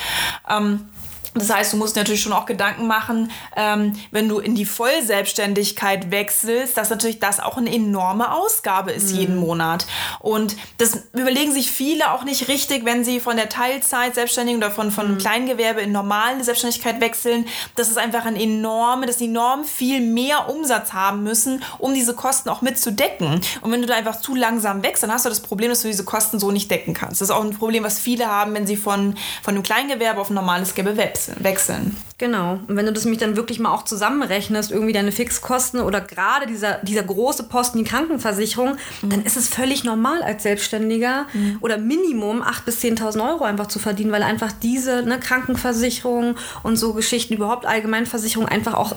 Ja. 0.48 0.58
Ähm, 0.58 0.90
das 1.36 1.54
heißt, 1.54 1.74
du 1.74 1.78
musst 1.78 1.98
natürlich 1.98 2.22
schon 2.22 2.32
auch 2.32 2.46
Gedanken 2.46 2.88
machen, 2.88 3.30
ähm, 3.58 3.94
wenn 4.12 4.30
du 4.30 4.40
in 4.40 4.56
die 4.56 4.66
Vollselbstständigkeit 4.66 6.10
wechselst, 6.10 6.78
dass 6.78 6.90
natürlich 6.90 7.20
das 7.20 7.42
auch 7.42 7.58
eine 7.58 7.74
enorme 7.74 8.32
Ausgabe 8.32 8.92
ist 8.92 9.12
mhm. 9.12 9.20
jeden 9.20 9.36
Monat. 9.36 9.86
Und 10.20 10.56
das 10.78 11.04
überlegen 11.12 11.52
sich 11.52 11.72
viele 11.72 12.14
auch 12.14 12.24
nicht 12.24 12.48
richtig, 12.48 12.86
wenn 12.86 13.04
sie 13.04 13.20
von 13.20 13.36
der 13.36 13.50
Teilzeit 13.50 14.16
Selbstständigen 14.16 14.62
oder 14.62 14.72
von, 14.72 14.92
von 14.92 15.14
mhm. 15.14 15.18
Kleingewerbe 15.18 15.82
in 15.82 15.92
normale 15.92 16.42
Selbstständigkeit 16.42 17.02
wechseln. 17.02 17.46
Das 17.76 17.90
ist 17.90 17.98
einfach 17.98 18.26
ein 18.26 18.38
enorme, 18.38 19.06
dass 19.06 19.18
sie 19.18 19.26
enorm 19.26 19.66
viel 19.66 20.00
mehr 20.00 20.50
Umsatz 20.50 20.94
haben 20.94 21.24
müssen, 21.24 21.64
um 21.80 21.94
diese 21.94 22.14
Kosten 22.14 22.48
auch 22.48 22.62
mitzudecken. 22.62 23.42
Und 23.60 23.72
wenn 23.74 23.82
du 23.82 23.88
da 23.88 23.96
einfach 23.96 24.22
zu 24.22 24.36
langsam 24.36 24.84
wächst, 24.84 25.04
dann 25.04 25.12
hast 25.12 25.26
du 25.26 25.30
das 25.30 25.42
Problem, 25.42 25.70
dass 25.70 25.82
du 25.82 25.90
diese 25.90 26.06
Kosten 26.06 26.40
so 26.40 26.52
nicht 26.52 26.72
decken 26.72 26.94
kannst. 26.94 27.20
Das 27.20 27.30
ist 27.30 27.36
auch 27.36 27.44
ein 27.44 27.58
Problem, 27.58 27.84
was 27.84 28.00
viele 28.00 28.28
haben, 28.28 28.54
wenn 28.54 28.66
sie 28.66 28.78
von, 28.78 29.16
von 29.44 29.54
einem 29.54 29.64
Kleingewerbe 29.64 30.22
auf 30.22 30.30
ein 30.30 30.36
normales 30.36 30.74
Gewerbe 30.74 30.96
wechseln 30.96 31.25
wechseln. 31.40 31.96
Genau. 32.18 32.60
Und 32.68 32.76
wenn 32.76 32.86
du 32.86 32.94
das 32.94 33.06
mich 33.06 33.18
dann 33.18 33.36
wirklich 33.36 33.60
mal 33.60 33.74
auch 33.74 33.84
zusammenrechnest, 33.84 34.72
irgendwie 34.72 34.94
deine 34.94 35.12
Fixkosten 35.12 35.82
oder 35.82 36.02
gerade 36.02 36.48
dieser, 36.48 36.80
dieser 36.84 37.04
große 37.04 37.44
Posten, 37.44 37.80
die 37.80 37.84
Krankenversicherung, 37.84 38.78
mhm. 39.02 39.10
dann 39.10 39.24
ist 39.24 39.36
es 39.36 39.50
völlig 39.50 39.84
normal 39.84 40.22
als 40.22 40.44
Selbstständiger 40.44 41.26
mhm. 41.34 41.58
oder 41.62 41.78
Minimum 41.78 42.42
8.000 42.42 42.66
bis 42.66 42.82
10.000 42.82 43.30
Euro 43.30 43.44
einfach 43.44 43.68
zu 43.68 43.80
verdienen, 43.80 44.12
weil 44.12 44.24
einfach 44.24 44.52
diese 44.52 45.04
ne, 45.04 45.20
Krankenversicherung 45.20 46.36
und 46.64 46.78
so 46.78 46.94
Geschichten, 46.94 47.34
überhaupt 47.34 47.66
Allgemeinversicherung 47.66 48.48
einfach 48.48 48.76
auch 48.76 48.96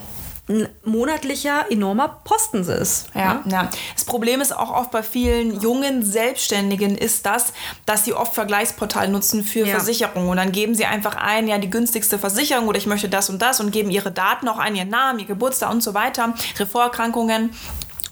ein 0.48 0.68
monatlicher 0.84 1.66
enormer 1.70 2.20
Posten 2.24 2.62
ist. 2.62 3.08
Ja, 3.14 3.20
ja, 3.20 3.42
ja. 3.50 3.70
Das 3.94 4.04
Problem 4.04 4.40
ist 4.40 4.56
auch 4.56 4.70
oft 4.70 4.90
bei 4.90 5.02
vielen 5.02 5.60
jungen 5.60 6.02
Selbstständigen 6.02 6.96
ist 6.96 7.26
das, 7.26 7.52
dass 7.84 8.04
sie 8.04 8.14
oft 8.14 8.34
Vergleichsportale 8.34 9.08
nutzen 9.08 9.44
für 9.44 9.66
ja. 9.66 9.76
Versicherungen. 9.76 10.28
Und 10.28 10.36
dann 10.38 10.52
geben 10.52 10.74
sie 10.74 10.86
einfach 10.86 11.16
ein, 11.16 11.48
ja, 11.48 11.58
die 11.58 11.70
günstigste 11.70 12.18
Versicherung 12.18 12.66
oder 12.66 12.78
ich 12.78 12.86
möchte 12.86 13.08
das 13.08 13.28
und 13.28 13.42
das 13.42 13.60
und 13.60 13.70
geben 13.72 13.90
ihre 13.90 14.10
Daten 14.10 14.48
auch 14.48 14.58
ein, 14.58 14.74
ihren 14.74 14.88
Namen, 14.88 15.18
ihr 15.18 15.26
Geburtstag 15.26 15.70
und 15.70 15.82
so 15.82 15.92
weiter, 15.94 16.34
ihre 16.54 16.66
Vorerkrankungen 16.66 17.50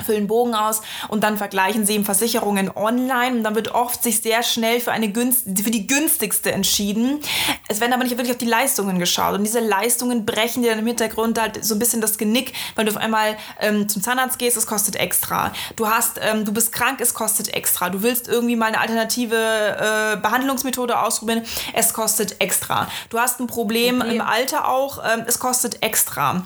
füllen 0.06 0.26
Bogen 0.26 0.54
aus 0.54 0.82
und 1.08 1.22
dann 1.24 1.36
vergleichen 1.36 1.84
sie 1.84 1.94
eben 1.94 2.04
Versicherungen 2.04 2.70
online 2.74 3.36
und 3.36 3.42
dann 3.42 3.54
wird 3.54 3.74
oft 3.74 4.02
sich 4.02 4.22
sehr 4.22 4.42
schnell 4.42 4.80
für 4.80 4.92
eine 4.92 5.10
günst 5.10 5.44
für 5.62 5.70
die 5.70 5.86
günstigste 5.86 6.52
entschieden. 6.52 7.20
Es 7.68 7.80
werden 7.80 7.92
aber 7.92 8.04
nicht 8.04 8.12
wirklich 8.12 8.32
auf 8.32 8.38
die 8.38 8.46
Leistungen 8.46 8.98
geschaut 8.98 9.34
und 9.34 9.44
diese 9.44 9.60
Leistungen 9.60 10.24
brechen 10.24 10.62
dir 10.62 10.70
dann 10.70 10.78
im 10.78 10.86
Hintergrund 10.86 11.40
halt 11.40 11.64
so 11.64 11.74
ein 11.74 11.78
bisschen 11.78 12.00
das 12.00 12.18
Genick, 12.18 12.52
weil 12.74 12.84
du 12.84 12.92
auf 12.92 12.96
einmal 12.96 13.36
ähm, 13.60 13.88
zum 13.88 14.02
Zahnarzt 14.02 14.38
gehst, 14.38 14.56
es 14.56 14.66
kostet 14.66 14.96
extra. 14.96 15.52
Du 15.76 15.88
hast, 15.88 16.20
ähm, 16.22 16.44
du 16.44 16.52
bist 16.52 16.72
krank, 16.72 17.00
es 17.00 17.14
kostet 17.14 17.52
extra. 17.52 17.90
Du 17.90 18.02
willst 18.02 18.28
irgendwie 18.28 18.56
mal 18.56 18.66
eine 18.66 18.80
alternative 18.80 19.36
äh, 19.36 20.16
Behandlungsmethode 20.20 20.98
ausprobieren, 20.98 21.42
es 21.74 21.92
kostet 21.92 22.40
extra. 22.40 22.88
Du 23.10 23.18
hast 23.18 23.40
ein 23.40 23.46
Problem 23.46 24.00
okay. 24.00 24.14
im 24.14 24.20
Alter 24.20 24.68
auch, 24.68 25.02
ähm, 25.04 25.24
es 25.26 25.38
kostet 25.38 25.82
extra. 25.82 26.44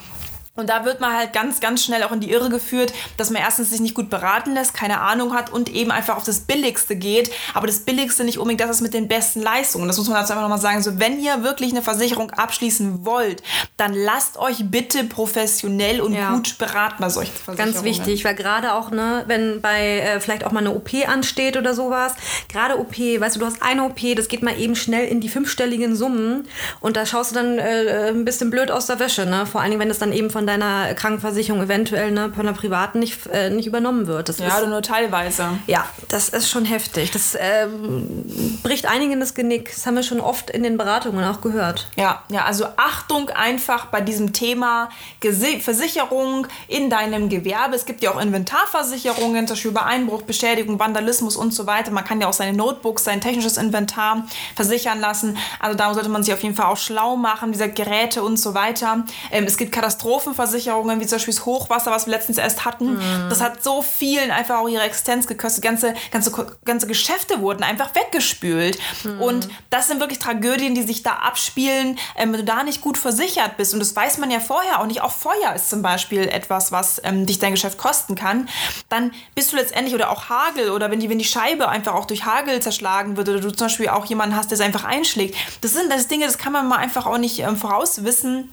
Und 0.60 0.68
da 0.68 0.84
wird 0.84 1.00
man 1.00 1.16
halt 1.16 1.32
ganz, 1.32 1.60
ganz 1.60 1.84
schnell 1.84 2.02
auch 2.02 2.12
in 2.12 2.20
die 2.20 2.30
Irre 2.30 2.50
geführt, 2.50 2.92
dass 3.16 3.30
man 3.30 3.42
erstens 3.42 3.70
sich 3.70 3.80
nicht 3.80 3.94
gut 3.94 4.10
beraten 4.10 4.54
lässt, 4.54 4.74
keine 4.74 5.00
Ahnung 5.00 5.34
hat 5.34 5.50
und 5.50 5.68
eben 5.70 5.90
einfach 5.90 6.16
auf 6.16 6.24
das 6.24 6.40
Billigste 6.40 6.96
geht. 6.96 7.30
Aber 7.54 7.66
das 7.66 7.80
Billigste 7.80 8.24
nicht 8.24 8.38
unbedingt 8.38 8.60
das 8.60 8.70
ist 8.70 8.80
mit 8.82 8.94
den 8.94 9.08
besten 9.08 9.40
Leistungen. 9.40 9.86
Das 9.88 9.96
muss 9.96 10.08
man 10.08 10.16
dazu 10.16 10.32
einfach 10.32 10.42
nochmal 10.42 10.60
sagen. 10.60 10.82
So, 10.82 11.00
wenn 11.00 11.18
ihr 11.18 11.42
wirklich 11.42 11.70
eine 11.70 11.82
Versicherung 11.82 12.30
abschließen 12.30 13.04
wollt, 13.04 13.42
dann 13.76 13.94
lasst 13.94 14.36
euch 14.36 14.70
bitte 14.70 15.04
professionell 15.04 16.00
und 16.00 16.12
ja. 16.12 16.34
gut 16.34 16.58
beraten 16.58 16.96
bei 16.98 17.08
solchen 17.08 17.32
Versicherungen. 17.32 17.74
Ganz 17.74 17.84
wichtig, 17.84 18.24
weil 18.24 18.34
gerade 18.34 18.74
auch, 18.74 18.90
ne, 18.90 19.24
wenn 19.26 19.62
bei 19.62 20.00
äh, 20.00 20.20
vielleicht 20.20 20.44
auch 20.44 20.52
mal 20.52 20.60
eine 20.60 20.72
OP 20.72 20.90
ansteht 21.06 21.56
oder 21.56 21.74
sowas, 21.74 22.14
gerade 22.48 22.78
OP, 22.78 22.98
weißt 22.98 23.36
du, 23.36 23.40
du 23.40 23.46
hast 23.46 23.62
eine 23.62 23.84
OP, 23.84 24.00
das 24.14 24.28
geht 24.28 24.42
mal 24.42 24.58
eben 24.58 24.76
schnell 24.76 25.06
in 25.06 25.20
die 25.20 25.28
fünfstelligen 25.28 25.96
Summen 25.96 26.48
und 26.80 26.96
da 26.96 27.06
schaust 27.06 27.30
du 27.30 27.34
dann 27.36 27.58
äh, 27.58 28.10
ein 28.10 28.24
bisschen 28.24 28.50
blöd 28.50 28.70
aus 28.70 28.86
der 28.86 28.98
Wäsche, 28.98 29.24
ne? 29.24 29.46
Vor 29.46 29.60
allen 29.60 29.70
Dingen, 29.70 29.80
wenn 29.80 29.90
es 29.90 29.98
dann 29.98 30.12
eben 30.12 30.30
von 30.30 30.46
deiner 30.50 30.94
Krankenversicherung 30.94 31.62
eventuell 31.62 32.10
ne, 32.10 32.32
von 32.34 32.46
der 32.46 32.52
privaten 32.52 32.98
nicht, 32.98 33.26
äh, 33.26 33.50
nicht 33.50 33.66
übernommen 33.66 34.06
wird. 34.06 34.28
Das 34.28 34.38
ja, 34.38 34.58
ist, 34.58 34.66
nur 34.68 34.82
teilweise. 34.82 35.48
Ja, 35.66 35.86
das 36.08 36.28
ist 36.28 36.50
schon 36.50 36.64
heftig. 36.64 37.10
Das 37.10 37.36
ähm, 37.38 38.58
bricht 38.62 38.86
einigen 38.86 39.20
das 39.20 39.34
Genick. 39.34 39.72
Das 39.74 39.86
haben 39.86 39.96
wir 39.96 40.02
schon 40.02 40.20
oft 40.20 40.50
in 40.50 40.62
den 40.62 40.76
Beratungen 40.76 41.24
auch 41.24 41.40
gehört. 41.40 41.88
Ja, 41.96 42.22
ja, 42.30 42.44
also 42.44 42.66
Achtung 42.76 43.30
einfach 43.30 43.86
bei 43.86 44.00
diesem 44.00 44.32
Thema 44.32 44.90
Gese 45.20 45.60
Versicherung 45.60 46.46
in 46.68 46.90
deinem 46.90 47.28
Gewerbe. 47.28 47.76
Es 47.76 47.86
gibt 47.86 48.02
ja 48.02 48.10
auch 48.10 48.20
Inventarversicherungen, 48.20 49.46
zum 49.46 49.54
Beispiel 49.54 49.70
über 49.70 49.86
Einbruch, 49.86 50.22
Beschädigung, 50.22 50.78
Vandalismus 50.78 51.36
und 51.36 51.54
so 51.54 51.66
weiter. 51.66 51.90
Man 51.90 52.04
kann 52.04 52.20
ja 52.20 52.28
auch 52.28 52.32
seine 52.32 52.56
Notebooks, 52.56 53.04
sein 53.04 53.20
technisches 53.20 53.56
Inventar 53.56 54.26
versichern 54.56 55.00
lassen. 55.00 55.36
Also 55.58 55.76
da 55.76 55.94
sollte 55.94 56.08
man 56.08 56.22
sich 56.22 56.34
auf 56.34 56.42
jeden 56.42 56.54
Fall 56.54 56.66
auch 56.66 56.76
schlau 56.76 57.16
machen, 57.16 57.52
dieser 57.52 57.68
Geräte 57.68 58.22
und 58.22 58.36
so 58.36 58.54
weiter. 58.54 59.04
Ähm, 59.30 59.44
es 59.44 59.56
gibt 59.56 59.72
Katastrophen 59.72 60.29
Versicherungen, 60.34 61.00
wie 61.00 61.06
zum 61.06 61.16
Beispiel 61.16 61.34
das 61.34 61.46
Hochwasser, 61.46 61.90
was 61.90 62.06
wir 62.06 62.12
letztens 62.12 62.38
erst 62.38 62.64
hatten. 62.64 62.94
Mhm. 62.94 63.28
Das 63.28 63.40
hat 63.40 63.62
so 63.62 63.82
vielen 63.82 64.30
einfach 64.30 64.58
auch 64.58 64.68
ihre 64.68 64.82
Existenz 64.82 65.26
gekostet. 65.26 65.62
Ganze, 65.62 65.94
ganze, 66.10 66.32
ganze 66.64 66.86
Geschäfte 66.86 67.40
wurden 67.40 67.62
einfach 67.62 67.94
weggespült. 67.94 68.78
Mhm. 69.04 69.20
Und 69.20 69.48
das 69.70 69.88
sind 69.88 70.00
wirklich 70.00 70.18
Tragödien, 70.18 70.74
die 70.74 70.82
sich 70.82 71.02
da 71.02 71.12
abspielen, 71.12 71.98
ähm, 72.16 72.32
wenn 72.32 72.40
du 72.40 72.44
da 72.44 72.62
nicht 72.62 72.80
gut 72.80 72.98
versichert 72.98 73.56
bist. 73.56 73.74
Und 73.74 73.80
das 73.80 73.94
weiß 73.94 74.18
man 74.18 74.30
ja 74.30 74.40
vorher 74.40 74.80
auch 74.80 74.86
nicht. 74.86 75.00
Auch 75.00 75.12
Feuer 75.12 75.54
ist 75.54 75.70
zum 75.70 75.82
Beispiel 75.82 76.22
etwas, 76.28 76.72
was 76.72 77.00
ähm, 77.04 77.26
dich 77.26 77.38
dein 77.38 77.52
Geschäft 77.52 77.78
kosten 77.78 78.14
kann. 78.14 78.48
Dann 78.88 79.12
bist 79.34 79.52
du 79.52 79.56
letztendlich, 79.56 79.94
oder 79.94 80.10
auch 80.10 80.28
Hagel, 80.28 80.70
oder 80.70 80.90
wenn 80.90 81.00
die, 81.00 81.08
wenn 81.08 81.18
die 81.18 81.24
Scheibe 81.24 81.68
einfach 81.68 81.94
auch 81.94 82.06
durch 82.06 82.24
Hagel 82.24 82.60
zerschlagen 82.60 83.16
wird, 83.16 83.28
oder 83.28 83.40
du 83.40 83.50
zum 83.50 83.66
Beispiel 83.66 83.88
auch 83.88 84.06
jemanden 84.06 84.36
hast, 84.36 84.50
der 84.50 84.56
es 84.56 84.64
einfach 84.64 84.84
einschlägt. 84.84 85.36
Das 85.60 85.72
sind 85.72 85.90
das 85.90 86.08
Dinge, 86.08 86.26
das 86.26 86.38
kann 86.38 86.52
man 86.52 86.68
mal 86.68 86.76
einfach 86.78 87.06
auch 87.06 87.18
nicht 87.18 87.40
ähm, 87.40 87.56
vorauswissen. 87.56 88.50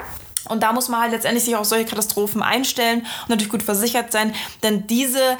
Und 0.49 0.63
da 0.63 0.73
muss 0.73 0.89
man 0.89 1.01
halt 1.01 1.11
letztendlich 1.11 1.45
sich 1.45 1.55
auf 1.55 1.65
solche 1.65 1.85
Katastrophen 1.85 2.41
einstellen 2.41 2.99
und 2.99 3.29
natürlich 3.29 3.51
gut 3.51 3.63
versichert 3.63 4.11
sein, 4.11 4.33
denn 4.63 4.87
diese 4.87 5.37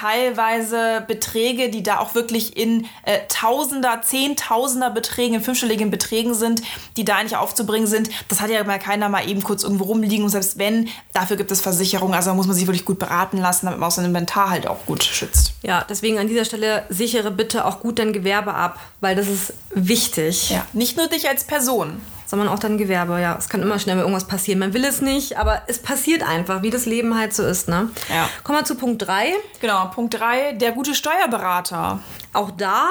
teilweise 0.00 1.04
Beträge, 1.06 1.70
die 1.70 1.82
da 1.82 1.98
auch 1.98 2.14
wirklich 2.14 2.56
in 2.56 2.86
äh, 3.04 3.18
Tausender, 3.28 4.00
Zehntausender 4.02 4.90
Beträgen, 4.90 5.34
in 5.34 5.40
fünfstelligen 5.40 5.90
Beträgen 5.90 6.34
sind, 6.34 6.62
die 6.96 7.04
da 7.04 7.16
eigentlich 7.16 7.36
aufzubringen 7.36 7.88
sind, 7.88 8.08
das 8.28 8.40
hat 8.40 8.50
ja 8.50 8.62
mal 8.64 8.78
keiner 8.78 9.08
mal 9.08 9.28
eben 9.28 9.42
kurz 9.42 9.64
irgendwo 9.64 9.84
rumliegen 9.84 10.24
und 10.24 10.30
selbst 10.30 10.58
wenn, 10.58 10.88
dafür 11.12 11.36
gibt 11.36 11.50
es 11.50 11.60
Versicherungen, 11.60 12.14
also 12.14 12.30
da 12.30 12.34
muss 12.34 12.46
man 12.46 12.54
sich 12.54 12.66
wirklich 12.66 12.84
gut 12.84 12.98
beraten 12.98 13.38
lassen, 13.38 13.66
damit 13.66 13.80
man 13.80 13.88
auch 13.88 13.92
sein 13.92 14.04
Inventar 14.04 14.50
halt 14.50 14.66
auch 14.66 14.86
gut 14.86 15.02
schützt. 15.02 15.54
Ja, 15.62 15.84
deswegen 15.88 16.18
an 16.18 16.28
dieser 16.28 16.44
Stelle 16.44 16.84
sichere 16.88 17.30
bitte 17.30 17.64
auch 17.64 17.80
gut 17.80 17.98
dein 17.98 18.12
Gewerbe 18.12 18.54
ab, 18.54 18.78
weil 19.00 19.16
das 19.16 19.26
ist 19.26 19.52
wichtig. 19.74 20.50
Ja, 20.50 20.64
nicht 20.72 20.96
nur 20.96 21.08
dich 21.08 21.28
als 21.28 21.44
Person 21.44 22.00
sondern 22.28 22.48
auch 22.48 22.58
dein 22.58 22.76
Gewerbe. 22.76 23.20
Ja, 23.20 23.36
es 23.38 23.48
kann 23.48 23.62
immer 23.62 23.78
schnell 23.78 23.98
irgendwas 23.98 24.26
passieren. 24.26 24.58
Man 24.60 24.74
will 24.74 24.84
es 24.84 25.00
nicht, 25.00 25.38
aber 25.38 25.62
es 25.66 25.80
passiert 25.80 26.22
einfach, 26.22 26.62
wie 26.62 26.70
das 26.70 26.84
Leben 26.84 27.18
halt 27.18 27.34
so 27.34 27.42
ist. 27.42 27.68
Ne? 27.68 27.88
Ja. 28.10 28.28
Kommen 28.44 28.58
wir 28.58 28.64
zu 28.64 28.74
Punkt 28.74 29.02
3. 29.06 29.32
Genau, 29.60 29.86
Punkt 29.86 30.18
3, 30.20 30.52
der 30.52 30.72
gute 30.72 30.94
Steuerberater. 30.94 32.00
Auch 32.34 32.50
da 32.50 32.88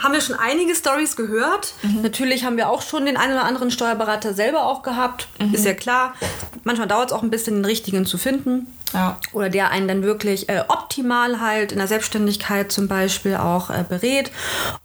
haben 0.00 0.12
wir 0.12 0.20
schon 0.20 0.36
einige 0.36 0.74
Stories 0.74 1.16
gehört. 1.16 1.74
Mhm. 1.82 2.02
Natürlich 2.02 2.44
haben 2.44 2.56
wir 2.56 2.68
auch 2.68 2.82
schon 2.82 3.06
den 3.06 3.16
einen 3.16 3.32
oder 3.32 3.44
anderen 3.44 3.70
Steuerberater 3.70 4.34
selber 4.34 4.64
auch 4.64 4.82
gehabt. 4.82 5.28
Mhm. 5.38 5.54
Ist 5.54 5.64
ja 5.64 5.74
klar. 5.74 6.14
Manchmal 6.64 6.88
dauert 6.88 7.10
es 7.10 7.16
auch 7.16 7.22
ein 7.22 7.30
bisschen, 7.30 7.56
den 7.56 7.64
richtigen 7.64 8.06
zu 8.06 8.18
finden. 8.18 8.66
Ja. 8.92 9.18
Oder 9.32 9.50
der 9.50 9.70
einen 9.70 9.88
dann 9.88 10.02
wirklich 10.02 10.48
äh, 10.48 10.62
optimal 10.68 11.40
halt 11.40 11.72
in 11.72 11.78
der 11.78 11.88
Selbstständigkeit 11.88 12.70
zum 12.70 12.88
Beispiel 12.88 13.36
auch 13.36 13.70
äh, 13.70 13.84
berät. 13.88 14.30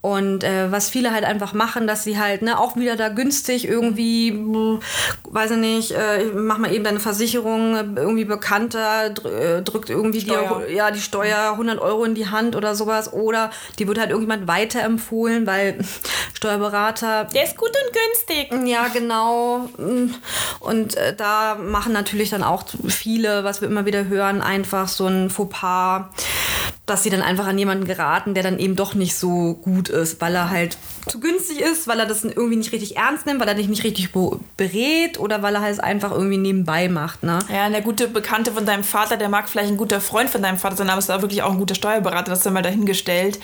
Und 0.02 0.44
äh, 0.44 0.72
was 0.72 0.90
viele 0.90 1.12
halt 1.12 1.24
einfach 1.24 1.54
machen, 1.54 1.88
dass 1.88 2.04
sie 2.04 2.20
halt 2.20 2.42
ne, 2.42 2.60
auch 2.60 2.76
wieder 2.76 2.96
da 2.96 3.10
günstig 3.10 3.68
irgendwie, 3.68 4.80
weiß 5.24 5.52
ich 5.52 5.58
nicht, 5.58 5.92
äh, 5.92 6.26
mach 6.34 6.58
mal 6.58 6.74
eben 6.74 6.84
deine 6.84 7.00
Versicherung 7.00 7.96
irgendwie 7.96 8.26
bekannter, 8.26 9.12
dr 9.12 9.32
äh, 9.32 9.62
drückt 9.62 9.90
irgendwie 9.90 10.22
Steuer. 10.22 10.64
Die, 10.68 10.74
ja, 10.74 10.92
die 10.92 11.00
Steuer 11.00 11.52
100 11.52 11.80
Euro 11.80 12.04
in 12.04 12.16
die 12.16 12.28
Hand 12.28 12.56
oder 12.56 12.76
sowas. 12.76 13.14
Oder 13.14 13.52
die 13.78 13.88
wird 13.88 14.00
halt 14.00 14.10
irgendjemand 14.10 14.48
weiterempfohlen, 14.48 15.46
weil 15.46 15.80
Steuerberater. 16.34 17.26
Der 17.26 17.44
ist 17.44 17.56
gut 17.56 17.70
und 17.70 17.94
günstig. 17.94 18.68
Ja, 18.68 18.88
genau. 18.88 19.70
Und 20.60 20.98
äh, 20.98 21.16
da 21.16 21.56
machen 21.56 21.94
natürlich 21.94 22.32
dann 22.32 22.44
auch 22.44 22.64
viele, 22.88 23.44
was 23.44 23.62
wir 23.62 23.68
immer 23.68 23.86
wieder 23.86 23.91
wieder 23.92 24.08
hören, 24.08 24.42
einfach 24.42 24.88
so 24.88 25.06
ein 25.08 25.30
Fauxpas, 25.30 26.06
dass 26.92 27.04
sie 27.04 27.10
dann 27.10 27.22
einfach 27.22 27.48
an 27.48 27.58
jemanden 27.58 27.86
geraten, 27.86 28.34
der 28.34 28.44
dann 28.44 28.60
eben 28.60 28.76
doch 28.76 28.96
nicht 28.96 29.16
so 29.16 29.54
gut 29.54 29.88
ist, 29.88 30.20
weil 30.20 30.36
er 30.36 30.50
halt 30.50 30.78
zu 31.08 31.20
günstig 31.20 31.62
ist, 31.62 31.88
weil 31.88 32.00
er 32.00 32.06
das 32.06 32.24
irgendwie 32.24 32.58
nicht 32.58 32.72
richtig 32.74 32.98
ernst 32.98 33.26
nimmt, 33.26 33.40
weil 33.40 33.48
er 33.48 33.56
dich 33.56 33.68
nicht 33.68 33.84
richtig 33.84 34.10
berät 34.58 35.20
oder 35.20 35.42
weil 35.42 35.56
er 35.56 35.62
halt 35.62 35.80
einfach 35.80 36.12
irgendwie 36.12 36.38
nebenbei 36.38 36.90
macht. 36.90 37.24
Ne? 37.24 37.40
Ja, 37.52 37.70
der 37.70 37.82
gute 37.82 38.08
Bekannte 38.08 38.52
von 38.52 38.66
deinem 38.66 38.84
Vater, 38.84 39.18
der 39.18 39.30
mag 39.30 39.50
vielleicht 39.50 39.70
ein 39.70 39.78
guter 39.78 40.02
Freund 40.02 40.30
von 40.30 40.42
deinem 40.42 40.58
Vater 40.58 40.76
sein, 40.76 40.90
aber 40.90 41.00
ist 41.00 41.10
auch 41.10 41.22
wirklich 41.22 41.42
auch 41.44 41.52
ein 41.52 41.58
guter 41.58 41.76
Steuerberater, 41.76 42.30
das 42.30 42.40
ist 42.40 42.46
dann 42.46 42.54
mal 42.54 42.62
dahingestellt. 42.62 43.40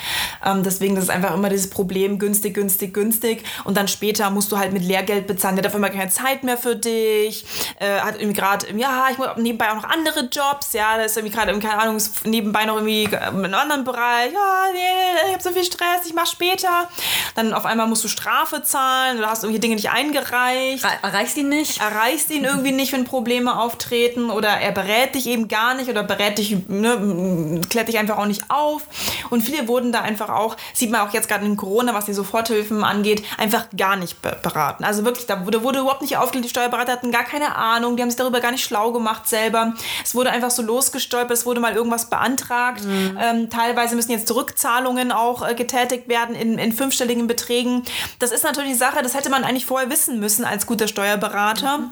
Ähm, 0.45 0.63
deswegen 0.63 0.95
das 0.95 1.05
ist 1.05 1.09
einfach 1.09 1.33
immer 1.33 1.49
dieses 1.49 1.69
Problem, 1.69 2.19
günstig, 2.19 2.53
günstig, 2.53 2.93
günstig 2.93 3.43
und 3.63 3.77
dann 3.77 3.87
später 3.87 4.29
musst 4.29 4.51
du 4.51 4.57
halt 4.57 4.73
mit 4.73 4.83
Lehrgeld 4.83 5.25
bezahlen, 5.25 5.55
der 5.55 5.63
hat 5.63 5.71
auf 5.71 5.75
einmal 5.75 5.91
keine 5.91 6.09
Zeit 6.09 6.43
mehr 6.43 6.57
für 6.57 6.75
dich, 6.75 7.45
äh, 7.79 8.01
hat 8.01 8.19
irgendwie 8.19 8.39
gerade, 8.39 8.67
ja, 8.77 9.07
ich 9.09 9.17
muss 9.17 9.27
nebenbei 9.37 9.71
auch 9.71 9.75
noch 9.75 9.89
andere 9.89 10.29
Jobs, 10.31 10.73
ja, 10.73 10.97
da 10.97 11.03
ist 11.03 11.15
irgendwie 11.17 11.35
gerade, 11.35 11.57
keine 11.59 11.79
Ahnung, 11.79 11.97
nebenbei 12.25 12.65
noch 12.65 12.75
irgendwie 12.75 13.09
in 13.45 13.53
einem 13.53 13.61
anderen 13.61 13.83
Bereich, 13.83 14.31
ja, 14.33 14.65
nee, 14.73 15.27
ich 15.27 15.33
habe 15.33 15.43
so 15.43 15.51
viel 15.51 15.63
Stress, 15.63 16.05
ich 16.05 16.13
mach 16.13 16.25
später. 16.27 16.89
Dann 17.35 17.53
auf 17.53 17.65
einmal 17.65 17.87
musst 17.87 18.03
du 18.03 18.07
Strafe 18.07 18.63
zahlen 18.63 19.17
oder 19.17 19.29
hast 19.29 19.43
irgendwie 19.43 19.59
Dinge 19.59 19.75
nicht 19.75 19.89
eingereicht. 19.89 20.85
Erreichst 21.01 21.37
ihn 21.37 21.49
nicht? 21.49 21.81
Erreichst 21.81 22.29
ihn 22.31 22.43
irgendwie 22.43 22.71
nicht, 22.71 22.93
wenn 22.93 23.05
Probleme 23.05 23.59
auftreten 23.59 24.29
oder 24.29 24.49
er 24.49 24.71
berät 24.71 25.15
dich 25.15 25.27
eben 25.27 25.47
gar 25.47 25.73
nicht 25.73 25.89
oder 25.89 26.03
berät 26.03 26.37
dich, 26.37 26.67
ne, 26.67 27.61
klärt 27.69 27.87
dich 27.87 27.97
einfach 27.97 28.17
auch 28.17 28.25
nicht 28.25 28.49
auf. 28.49 28.83
Und 29.29 29.41
viele 29.41 29.67
wurden 29.67 29.91
da 29.91 30.01
einfach 30.01 30.29
auch, 30.29 30.55
sieht 30.73 30.91
man 30.91 31.01
auch 31.01 31.13
jetzt 31.13 31.27
gerade 31.27 31.45
in 31.45 31.57
Corona, 31.57 31.93
was 31.93 32.05
die 32.05 32.13
Soforthilfen 32.13 32.83
angeht, 32.83 33.23
einfach 33.37 33.67
gar 33.75 33.95
nicht 33.95 34.21
beraten. 34.21 34.83
Also 34.83 35.05
wirklich, 35.05 35.25
da 35.25 35.45
wurde, 35.45 35.63
wurde 35.63 35.79
überhaupt 35.79 36.01
nicht 36.01 36.17
aufgelegt, 36.17 36.45
die 36.45 36.49
Steuerberater 36.49 36.93
hatten 36.93 37.11
gar 37.11 37.23
keine 37.23 37.55
Ahnung, 37.55 37.95
die 37.95 38.01
haben 38.01 38.09
sich 38.09 38.17
darüber 38.17 38.39
gar 38.39 38.51
nicht 38.51 38.63
schlau 38.63 38.91
gemacht 38.91 39.27
selber. 39.27 39.73
Es 40.03 40.15
wurde 40.15 40.31
einfach 40.31 40.51
so 40.51 40.61
losgestolpert, 40.61 41.37
es 41.37 41.45
wurde 41.45 41.59
mal 41.59 41.75
irgendwas 41.75 42.09
beantragt. 42.09 42.83
Mhm. 42.83 43.17
Ähm, 43.27 43.49
teilweise 43.49 43.95
müssen 43.95 44.11
jetzt 44.11 44.33
Rückzahlungen 44.33 45.11
auch 45.11 45.47
äh, 45.47 45.53
getätigt 45.53 46.07
werden 46.07 46.35
in, 46.35 46.57
in 46.57 46.71
fünfstelligen 46.71 47.27
Beträgen. 47.27 47.83
Das 48.19 48.31
ist 48.31 48.43
natürlich 48.43 48.71
die 48.71 48.77
Sache, 48.77 49.01
das 49.01 49.13
hätte 49.13 49.29
man 49.29 49.43
eigentlich 49.43 49.65
vorher 49.65 49.89
wissen 49.89 50.19
müssen 50.19 50.45
als 50.45 50.65
guter 50.65 50.87
Steuerberater. 50.87 51.79
Mhm. 51.79 51.91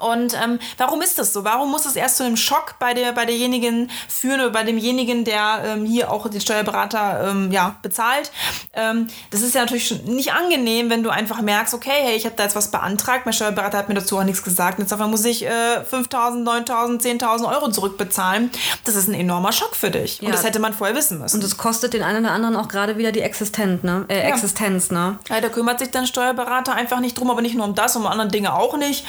Und 0.00 0.34
ähm, 0.34 0.58
warum 0.78 1.02
ist 1.02 1.18
das 1.18 1.32
so? 1.32 1.44
Warum 1.44 1.70
muss 1.70 1.86
es 1.86 1.96
erst 1.96 2.16
zu 2.16 2.24
einem 2.24 2.36
Schock 2.36 2.76
bei, 2.78 2.94
der, 2.94 3.12
bei 3.12 3.26
derjenigen 3.26 3.90
führen 4.08 4.40
oder 4.40 4.50
bei 4.50 4.64
demjenigen, 4.64 5.24
der 5.24 5.62
ähm, 5.64 5.84
hier 5.84 6.10
auch 6.10 6.28
den 6.28 6.40
Steuerberater 6.40 7.30
ähm, 7.30 7.52
ja, 7.52 7.76
bezahlt? 7.82 8.32
Ähm, 8.72 9.08
das 9.30 9.42
ist 9.42 9.54
ja 9.54 9.60
natürlich 9.60 10.02
nicht 10.04 10.32
angenehm, 10.32 10.90
wenn 10.90 11.02
du 11.02 11.10
einfach 11.10 11.42
merkst, 11.42 11.74
okay, 11.74 11.90
hey, 11.90 12.16
ich 12.16 12.24
habe 12.24 12.34
da 12.36 12.44
jetzt 12.44 12.56
was 12.56 12.70
beantragt, 12.70 13.26
mein 13.26 13.32
Steuerberater 13.32 13.78
hat 13.78 13.88
mir 13.88 13.94
dazu 13.94 14.18
auch 14.18 14.24
nichts 14.24 14.42
gesagt, 14.42 14.78
jetzt 14.78 14.92
auf 14.92 15.00
einmal 15.00 15.10
muss 15.10 15.24
ich 15.24 15.44
äh, 15.44 15.48
5.000, 15.48 16.44
9.000, 16.44 17.20
10.000 17.20 17.52
Euro 17.52 17.70
zurückbezahlen. 17.70 18.50
Das 18.84 18.96
ist 18.96 19.08
ein 19.08 19.14
enormer 19.14 19.52
Schock 19.52 19.76
für 19.76 19.90
dich. 19.90 20.20
Ja. 20.20 20.26
Und 20.26 20.34
das 20.34 20.44
hätte 20.44 20.58
man 20.58 20.72
vorher 20.72 20.96
wissen 20.96 21.18
müssen. 21.18 21.36
Und 21.36 21.44
das 21.44 21.56
kostet 21.56 21.92
den 21.92 22.02
einen 22.02 22.24
oder 22.24 22.34
anderen 22.34 22.56
auch 22.56 22.68
gerade 22.68 22.96
wieder 22.96 23.12
die 23.12 23.20
Existenz, 23.20 23.82
ne? 23.82 24.06
Äh, 24.08 24.28
ja. 24.28 24.34
Existenz, 24.34 24.90
ne? 24.90 25.18
Ja, 25.28 25.40
da 25.40 25.48
kümmert 25.48 25.78
sich 25.78 25.90
dein 25.90 26.06
Steuerberater 26.06 26.72
einfach 26.74 27.00
nicht 27.00 27.18
drum, 27.18 27.30
aber 27.30 27.42
nicht 27.42 27.54
nur 27.54 27.66
um 27.66 27.74
das, 27.74 27.96
um 27.96 28.06
andere 28.06 28.28
Dinge 28.28 28.54
auch 28.54 28.76
nicht. 28.76 29.04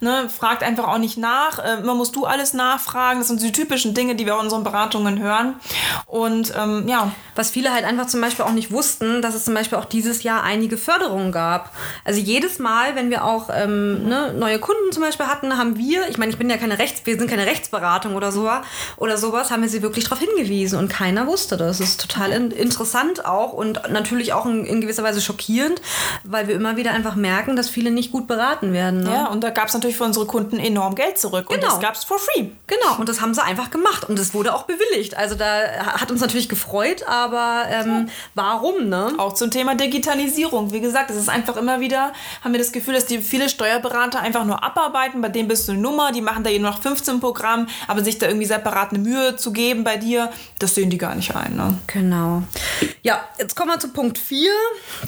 Ne? 0.00 0.28
Fragt 0.36 0.62
einfach 0.62 0.88
auch 0.88 0.98
nicht 0.98 1.18
nach. 1.18 1.58
Äh, 1.58 1.80
immer 1.80 1.94
musst 1.94 2.16
du 2.16 2.24
alles 2.24 2.54
nachfragen. 2.54 3.18
Das 3.20 3.28
sind 3.28 3.42
die 3.42 3.52
typischen 3.52 3.94
Dinge, 3.94 4.14
die 4.14 4.26
wir 4.26 4.34
in 4.34 4.40
unseren 4.40 4.64
Beratungen 4.64 5.20
hören. 5.20 5.56
Und 6.06 6.52
ähm, 6.56 6.86
ja. 6.88 7.12
Was 7.34 7.50
viele 7.50 7.70
halt 7.70 7.84
einfach 7.84 8.06
zum 8.06 8.22
Beispiel 8.22 8.46
auch 8.46 8.52
nicht 8.52 8.70
wussten, 8.70 9.20
dass 9.20 9.34
es 9.34 9.44
zum 9.44 9.52
Beispiel 9.52 9.76
auch 9.76 9.84
dieses 9.84 10.22
Jahr 10.22 10.42
einige 10.42 10.78
Förderungen 10.78 11.32
gab. 11.32 11.70
Also 12.02 12.18
jedes 12.18 12.58
Mal, 12.58 12.96
wenn 12.96 13.10
wir 13.10 13.24
auch 13.24 13.50
ähm, 13.52 14.08
ne, 14.08 14.32
neue 14.32 14.58
Kunden 14.58 14.90
zum 14.90 15.02
Beispiel 15.02 15.26
hatten, 15.26 15.58
haben 15.58 15.76
wir, 15.76 16.08
ich 16.08 16.16
meine, 16.16 16.30
ich 16.32 16.38
bin 16.38 16.48
ja 16.48 16.56
keine 16.56 16.78
Rechts, 16.78 17.02
wir 17.04 17.18
sind 17.18 17.28
keine 17.28 17.44
Rechtsberatung 17.44 18.14
oder 18.14 18.32
so 18.32 18.46
oder 18.96 19.18
sowas, 19.18 19.50
haben 19.50 19.62
wir 19.62 19.68
sie 19.68 19.82
wirklich 19.82 20.04
darauf 20.04 20.20
hingewiesen 20.20 20.78
und 20.78 20.88
keiner 20.88 21.26
wusste 21.26 21.56
das. 21.56 21.78
Das 21.78 21.88
ist 21.88 22.00
total 22.00 22.32
in, 22.32 22.50
interessant 22.50 23.26
auch 23.26 23.52
und 23.52 23.82
natürlich 23.90 24.32
auch 24.32 24.46
in, 24.46 24.64
in, 24.64 24.80
gewisser 24.80 25.02
Weise 25.02 25.20
schockierend, 25.20 25.82
weil 26.24 26.48
wir 26.48 26.54
immer 26.54 26.76
wieder 26.76 26.92
einfach 26.92 27.16
merken, 27.16 27.56
dass 27.56 27.68
viele 27.68 27.90
nicht 27.90 28.12
gut 28.12 28.26
beraten 28.26 28.72
werden. 28.72 29.00
Ne? 29.00 29.10
Ja, 29.10 29.26
und 29.26 29.42
da 29.42 29.50
gab 29.50 29.68
es 29.68 29.74
natürlich 29.74 29.96
für 29.96 30.04
unsere 30.16 30.26
Kunden 30.26 30.58
enorm 30.58 30.94
Geld 30.94 31.18
zurück 31.18 31.48
genau. 31.48 31.62
und 31.62 31.72
das 31.72 31.80
gab 31.80 31.94
es 31.94 32.04
for 32.04 32.18
free. 32.18 32.46
Genau, 32.66 32.98
und 32.98 33.08
das 33.08 33.20
haben 33.20 33.34
sie 33.34 33.42
einfach 33.42 33.70
gemacht 33.70 34.08
und 34.08 34.18
es 34.18 34.32
wurde 34.32 34.54
auch 34.54 34.62
bewilligt. 34.62 35.16
Also 35.16 35.34
da 35.34 35.46
hat 36.00 36.10
uns 36.10 36.20
natürlich 36.20 36.48
gefreut, 36.48 37.06
aber 37.06 37.64
ähm, 37.68 38.08
warum, 38.34 38.88
ne? 38.88 39.12
Auch 39.18 39.34
zum 39.34 39.50
Thema 39.50 39.74
Digitalisierung. 39.74 40.72
Wie 40.72 40.80
gesagt, 40.80 41.10
es 41.10 41.16
ist 41.16 41.28
einfach 41.28 41.56
immer 41.56 41.80
wieder, 41.80 42.12
haben 42.42 42.52
wir 42.52 42.58
das 42.58 42.72
Gefühl, 42.72 42.94
dass 42.94 43.06
die 43.06 43.18
viele 43.18 43.48
Steuerberater 43.48 44.20
einfach 44.20 44.44
nur 44.44 44.64
abarbeiten, 44.64 45.20
bei 45.20 45.28
denen 45.28 45.48
bist 45.48 45.68
du 45.68 45.72
eine 45.72 45.80
Nummer, 45.80 46.12
die 46.12 46.22
machen 46.22 46.44
da 46.44 46.50
jeden 46.50 46.64
noch 46.64 46.80
15 46.80 47.20
Programm, 47.20 47.68
aber 47.86 48.02
sich 48.02 48.18
da 48.18 48.26
irgendwie 48.26 48.46
separat 48.46 48.90
eine 48.90 49.00
Mühe 49.00 49.36
zu 49.36 49.52
geben 49.52 49.84
bei 49.84 49.96
dir, 49.96 50.30
das 50.58 50.74
sehen 50.74 50.88
die 50.88 50.98
gar 50.98 51.14
nicht 51.14 51.34
ein. 51.36 51.56
Ne? 51.56 51.78
Genau. 51.88 52.42
Ja, 53.02 53.20
jetzt 53.38 53.54
kommen 53.54 53.70
wir 53.70 53.78
zu 53.78 53.88
Punkt 53.88 54.18
4, 54.18 54.50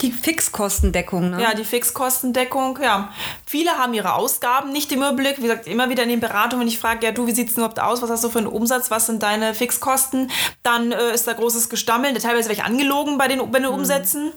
die 0.03 0.13
Fixkostendeckung. 0.13 1.31
Ne? 1.31 1.43
Ja, 1.43 1.55
die 1.55 1.65
Fixkostendeckung, 1.65 2.79
ja. 2.83 3.13
Viele 3.47 3.79
haben 3.79 3.95
ihre 3.95 4.15
Ausgaben 4.15 4.71
nicht 4.73 4.93
im 4.93 4.98
Überblick. 4.99 5.39
Wie 5.39 5.43
gesagt, 5.43 5.67
immer 5.67 5.89
wieder 5.89 6.03
in 6.03 6.09
den 6.09 6.21
Beratungen, 6.21 6.61
wenn 6.61 6.69
ich 6.69 6.79
frage, 6.79 7.07
ja 7.07 7.13
du, 7.13 7.27
wie 7.27 7.33
sieht 7.33 7.49
es 7.49 7.57
überhaupt 7.57 7.81
aus? 7.81 8.03
Was 8.03 8.11
hast 8.11 8.25
du 8.25 8.29
für 8.29 8.39
einen 8.39 8.47
Umsatz? 8.47 8.91
Was 8.91 9.07
sind 9.07 9.23
deine 9.23 9.55
Fixkosten? 9.55 10.31
Dann 10.63 10.93
äh, 10.93 11.15
ist 11.15 11.27
da 11.27 11.33
großes 11.33 11.69
Gestammel. 11.69 12.13
Teilweise 12.15 12.49
werde 12.49 12.61
ich 12.61 12.65
angelogen 12.65 13.19
bei 13.19 13.29
den, 13.29 13.39
bei 13.51 13.59
den 13.59 13.69
mhm. 13.69 14.33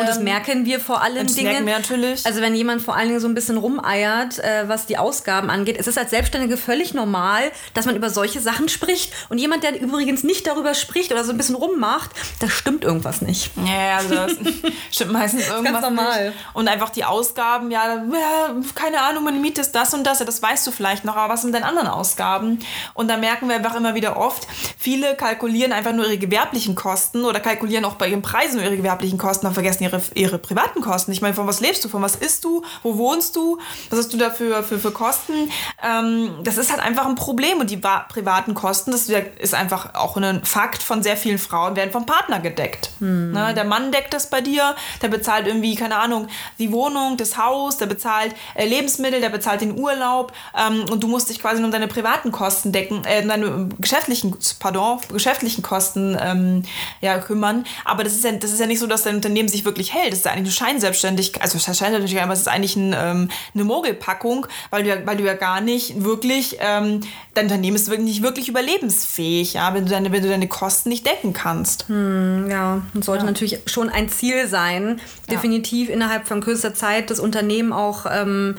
Und 0.00 0.08
das 0.08 0.18
ähm, 0.18 0.24
merken 0.24 0.64
wir 0.64 0.80
vor 0.80 1.02
allen 1.02 1.26
Dingen. 1.26 1.44
Merken 1.44 1.66
wir 1.66 1.78
natürlich. 1.78 2.26
Also 2.26 2.40
wenn 2.40 2.54
jemand 2.54 2.82
vor 2.82 2.96
allen 2.96 3.08
Dingen 3.08 3.20
so 3.20 3.28
ein 3.28 3.34
bisschen 3.34 3.56
rumeiert, 3.56 4.38
äh, 4.38 4.68
was 4.68 4.86
die 4.86 4.98
Ausgaben 4.98 5.50
angeht, 5.50 5.76
es 5.78 5.86
ist 5.86 5.98
als 5.98 6.10
Selbstständige 6.10 6.56
völlig 6.56 6.94
normal, 6.94 7.50
dass 7.74 7.86
man 7.86 7.96
über 7.96 8.10
solche 8.10 8.40
Sachen 8.40 8.68
spricht. 8.68 9.12
Und 9.28 9.38
jemand, 9.38 9.62
der 9.62 9.80
übrigens 9.80 10.22
nicht 10.22 10.46
darüber 10.46 10.74
spricht 10.74 11.12
oder 11.12 11.24
so 11.24 11.32
ein 11.32 11.36
bisschen 11.36 11.54
rummacht, 11.54 12.10
da 12.40 12.48
stimmt 12.48 12.84
irgendwas 12.84 13.22
nicht. 13.22 13.50
Ja, 13.56 13.98
also 13.98 14.14
das 14.14 14.32
stimmt 14.90 15.12
meistens 15.12 15.48
irgendwas 15.48 15.82
Ganz 15.82 15.84
normal. 15.84 16.26
Nicht. 16.26 16.38
Und 16.52 16.68
einfach 16.68 16.90
die 16.90 17.04
Ausgaben, 17.04 17.70
ja, 17.70 17.96
ja, 17.96 18.54
keine 18.74 19.00
Ahnung, 19.00 19.24
meine 19.24 19.38
Miete 19.38 19.60
ist 19.60 19.72
das 19.72 19.94
und 19.94 20.04
das, 20.04 20.18
ja, 20.18 20.26
das 20.26 20.42
weißt 20.42 20.66
du 20.66 20.70
vielleicht 20.70 21.04
noch, 21.04 21.16
aber 21.16 21.32
was 21.32 21.42
sind 21.42 21.54
denn 21.54 21.62
anderen 21.62 21.88
Ausgaben? 21.88 22.58
Und 22.94 23.08
da 23.08 23.16
merken 23.16 23.48
wir 23.48 23.56
einfach 23.56 23.74
immer 23.74 23.94
wieder 23.94 24.16
oft, 24.16 24.46
viele 24.76 25.14
kalkulieren 25.16 25.72
einfach 25.72 25.92
nur 25.92 26.06
ihre 26.06 26.18
gewerblichen 26.18 26.74
Kosten 26.74 27.24
oder 27.24 27.40
kalkulieren 27.40 27.84
auch 27.84 27.94
bei 27.94 28.08
ihren 28.08 28.22
Preisen 28.22 28.56
nur 28.56 28.64
ihre 28.64 28.76
gewerblichen 28.76 29.18
Kosten, 29.18 29.46
aber 29.46 29.54
vergessen 29.54 29.85
ihre, 29.86 30.02
ihre 30.14 30.38
privaten 30.38 30.80
Kosten. 30.80 31.12
Ich 31.12 31.22
meine, 31.22 31.34
von 31.34 31.46
was 31.46 31.60
lebst 31.60 31.84
du, 31.84 31.88
von 31.88 32.02
was 32.02 32.16
isst 32.16 32.44
du, 32.44 32.62
wo 32.82 32.96
wohnst 32.96 33.36
du, 33.36 33.58
was 33.90 33.98
hast 33.98 34.12
du 34.12 34.16
dafür 34.16 34.62
für, 34.62 34.78
für 34.78 34.90
Kosten? 34.90 35.50
Ähm, 35.82 36.30
das 36.42 36.58
ist 36.58 36.70
halt 36.70 36.80
einfach 36.80 37.06
ein 37.06 37.14
Problem 37.14 37.60
und 37.60 37.70
die 37.70 37.76
privaten 37.76 38.54
Kosten, 38.54 38.90
das 38.90 39.08
ist 39.08 39.54
einfach 39.54 39.94
auch 39.94 40.16
ein 40.16 40.44
Fakt 40.44 40.82
von 40.82 41.02
sehr 41.02 41.16
vielen 41.16 41.38
Frauen, 41.38 41.76
werden 41.76 41.90
vom 41.90 42.06
Partner 42.06 42.40
gedeckt. 42.40 42.90
Hm. 42.98 43.32
Ne, 43.32 43.54
der 43.54 43.64
Mann 43.64 43.92
deckt 43.92 44.14
das 44.14 44.30
bei 44.30 44.40
dir, 44.40 44.74
der 45.02 45.08
bezahlt 45.08 45.46
irgendwie, 45.46 45.74
keine 45.74 45.96
Ahnung, 45.96 46.28
die 46.58 46.72
Wohnung, 46.72 47.16
das 47.16 47.36
Haus, 47.36 47.76
der 47.76 47.86
bezahlt 47.86 48.34
äh, 48.54 48.66
Lebensmittel, 48.66 49.20
der 49.20 49.30
bezahlt 49.30 49.60
den 49.60 49.78
Urlaub 49.78 50.32
ähm, 50.56 50.84
und 50.90 51.02
du 51.02 51.08
musst 51.08 51.28
dich 51.28 51.40
quasi 51.40 51.60
nur 51.60 51.66
um 51.66 51.72
deine 51.72 51.88
privaten 51.88 52.32
Kosten 52.32 52.72
decken, 52.72 53.04
äh, 53.04 53.26
deine 53.26 53.68
geschäftlichen, 53.78 54.36
pardon, 54.58 55.00
geschäftlichen 55.12 55.62
Kosten 55.62 56.16
ähm, 56.20 56.62
ja, 57.00 57.18
kümmern. 57.18 57.64
Aber 57.84 58.04
das 58.04 58.14
ist 58.14 58.24
ja, 58.24 58.32
das 58.32 58.52
ist 58.52 58.60
ja 58.60 58.66
nicht 58.66 58.80
so, 58.80 58.86
dass 58.86 59.02
dein 59.02 59.16
Unternehmen 59.16 59.48
sich 59.48 59.64
wirklich 59.64 59.75
hält. 59.84 60.12
Das 60.12 60.20
ist 60.20 60.26
eigentlich 60.26 60.46
eine 60.46 60.50
Scheinselbstständigkeit, 60.50 61.42
also 61.42 61.58
Scheinselbstständigkeit, 61.58 62.22
aber 62.22 62.32
es 62.32 62.40
ist 62.40 62.48
eigentlich 62.48 62.76
ein, 62.76 62.94
ähm, 62.96 63.28
eine 63.54 63.64
Mogelpackung, 63.64 64.46
weil 64.70 64.82
du, 64.82 64.88
ja, 64.88 64.96
weil 65.04 65.16
du 65.16 65.24
ja 65.24 65.34
gar 65.34 65.60
nicht 65.60 66.02
wirklich, 66.02 66.58
ähm, 66.60 67.00
dein 67.34 67.46
Unternehmen 67.46 67.76
ist 67.76 67.88
wirklich 67.88 68.06
nicht 68.08 68.22
wirklich 68.22 68.48
überlebensfähig, 68.48 69.54
ja, 69.54 69.74
wenn 69.74 69.84
du 69.84 69.90
deine, 69.90 70.12
wenn 70.12 70.22
du 70.22 70.28
deine 70.28 70.48
Kosten 70.48 70.88
nicht 70.88 71.06
decken 71.06 71.32
kannst. 71.32 71.88
Hm, 71.88 72.48
ja, 72.50 72.82
und 72.94 73.04
sollte 73.04 73.24
ja. 73.24 73.30
natürlich 73.30 73.60
schon 73.66 73.88
ein 73.88 74.08
Ziel 74.08 74.48
sein, 74.48 75.00
definitiv 75.30 75.88
ja. 75.88 75.94
innerhalb 75.94 76.26
von 76.26 76.40
kürzester 76.40 76.74
Zeit 76.74 77.10
das 77.10 77.20
Unternehmen 77.20 77.72
auch 77.72 78.06
ähm, 78.10 78.56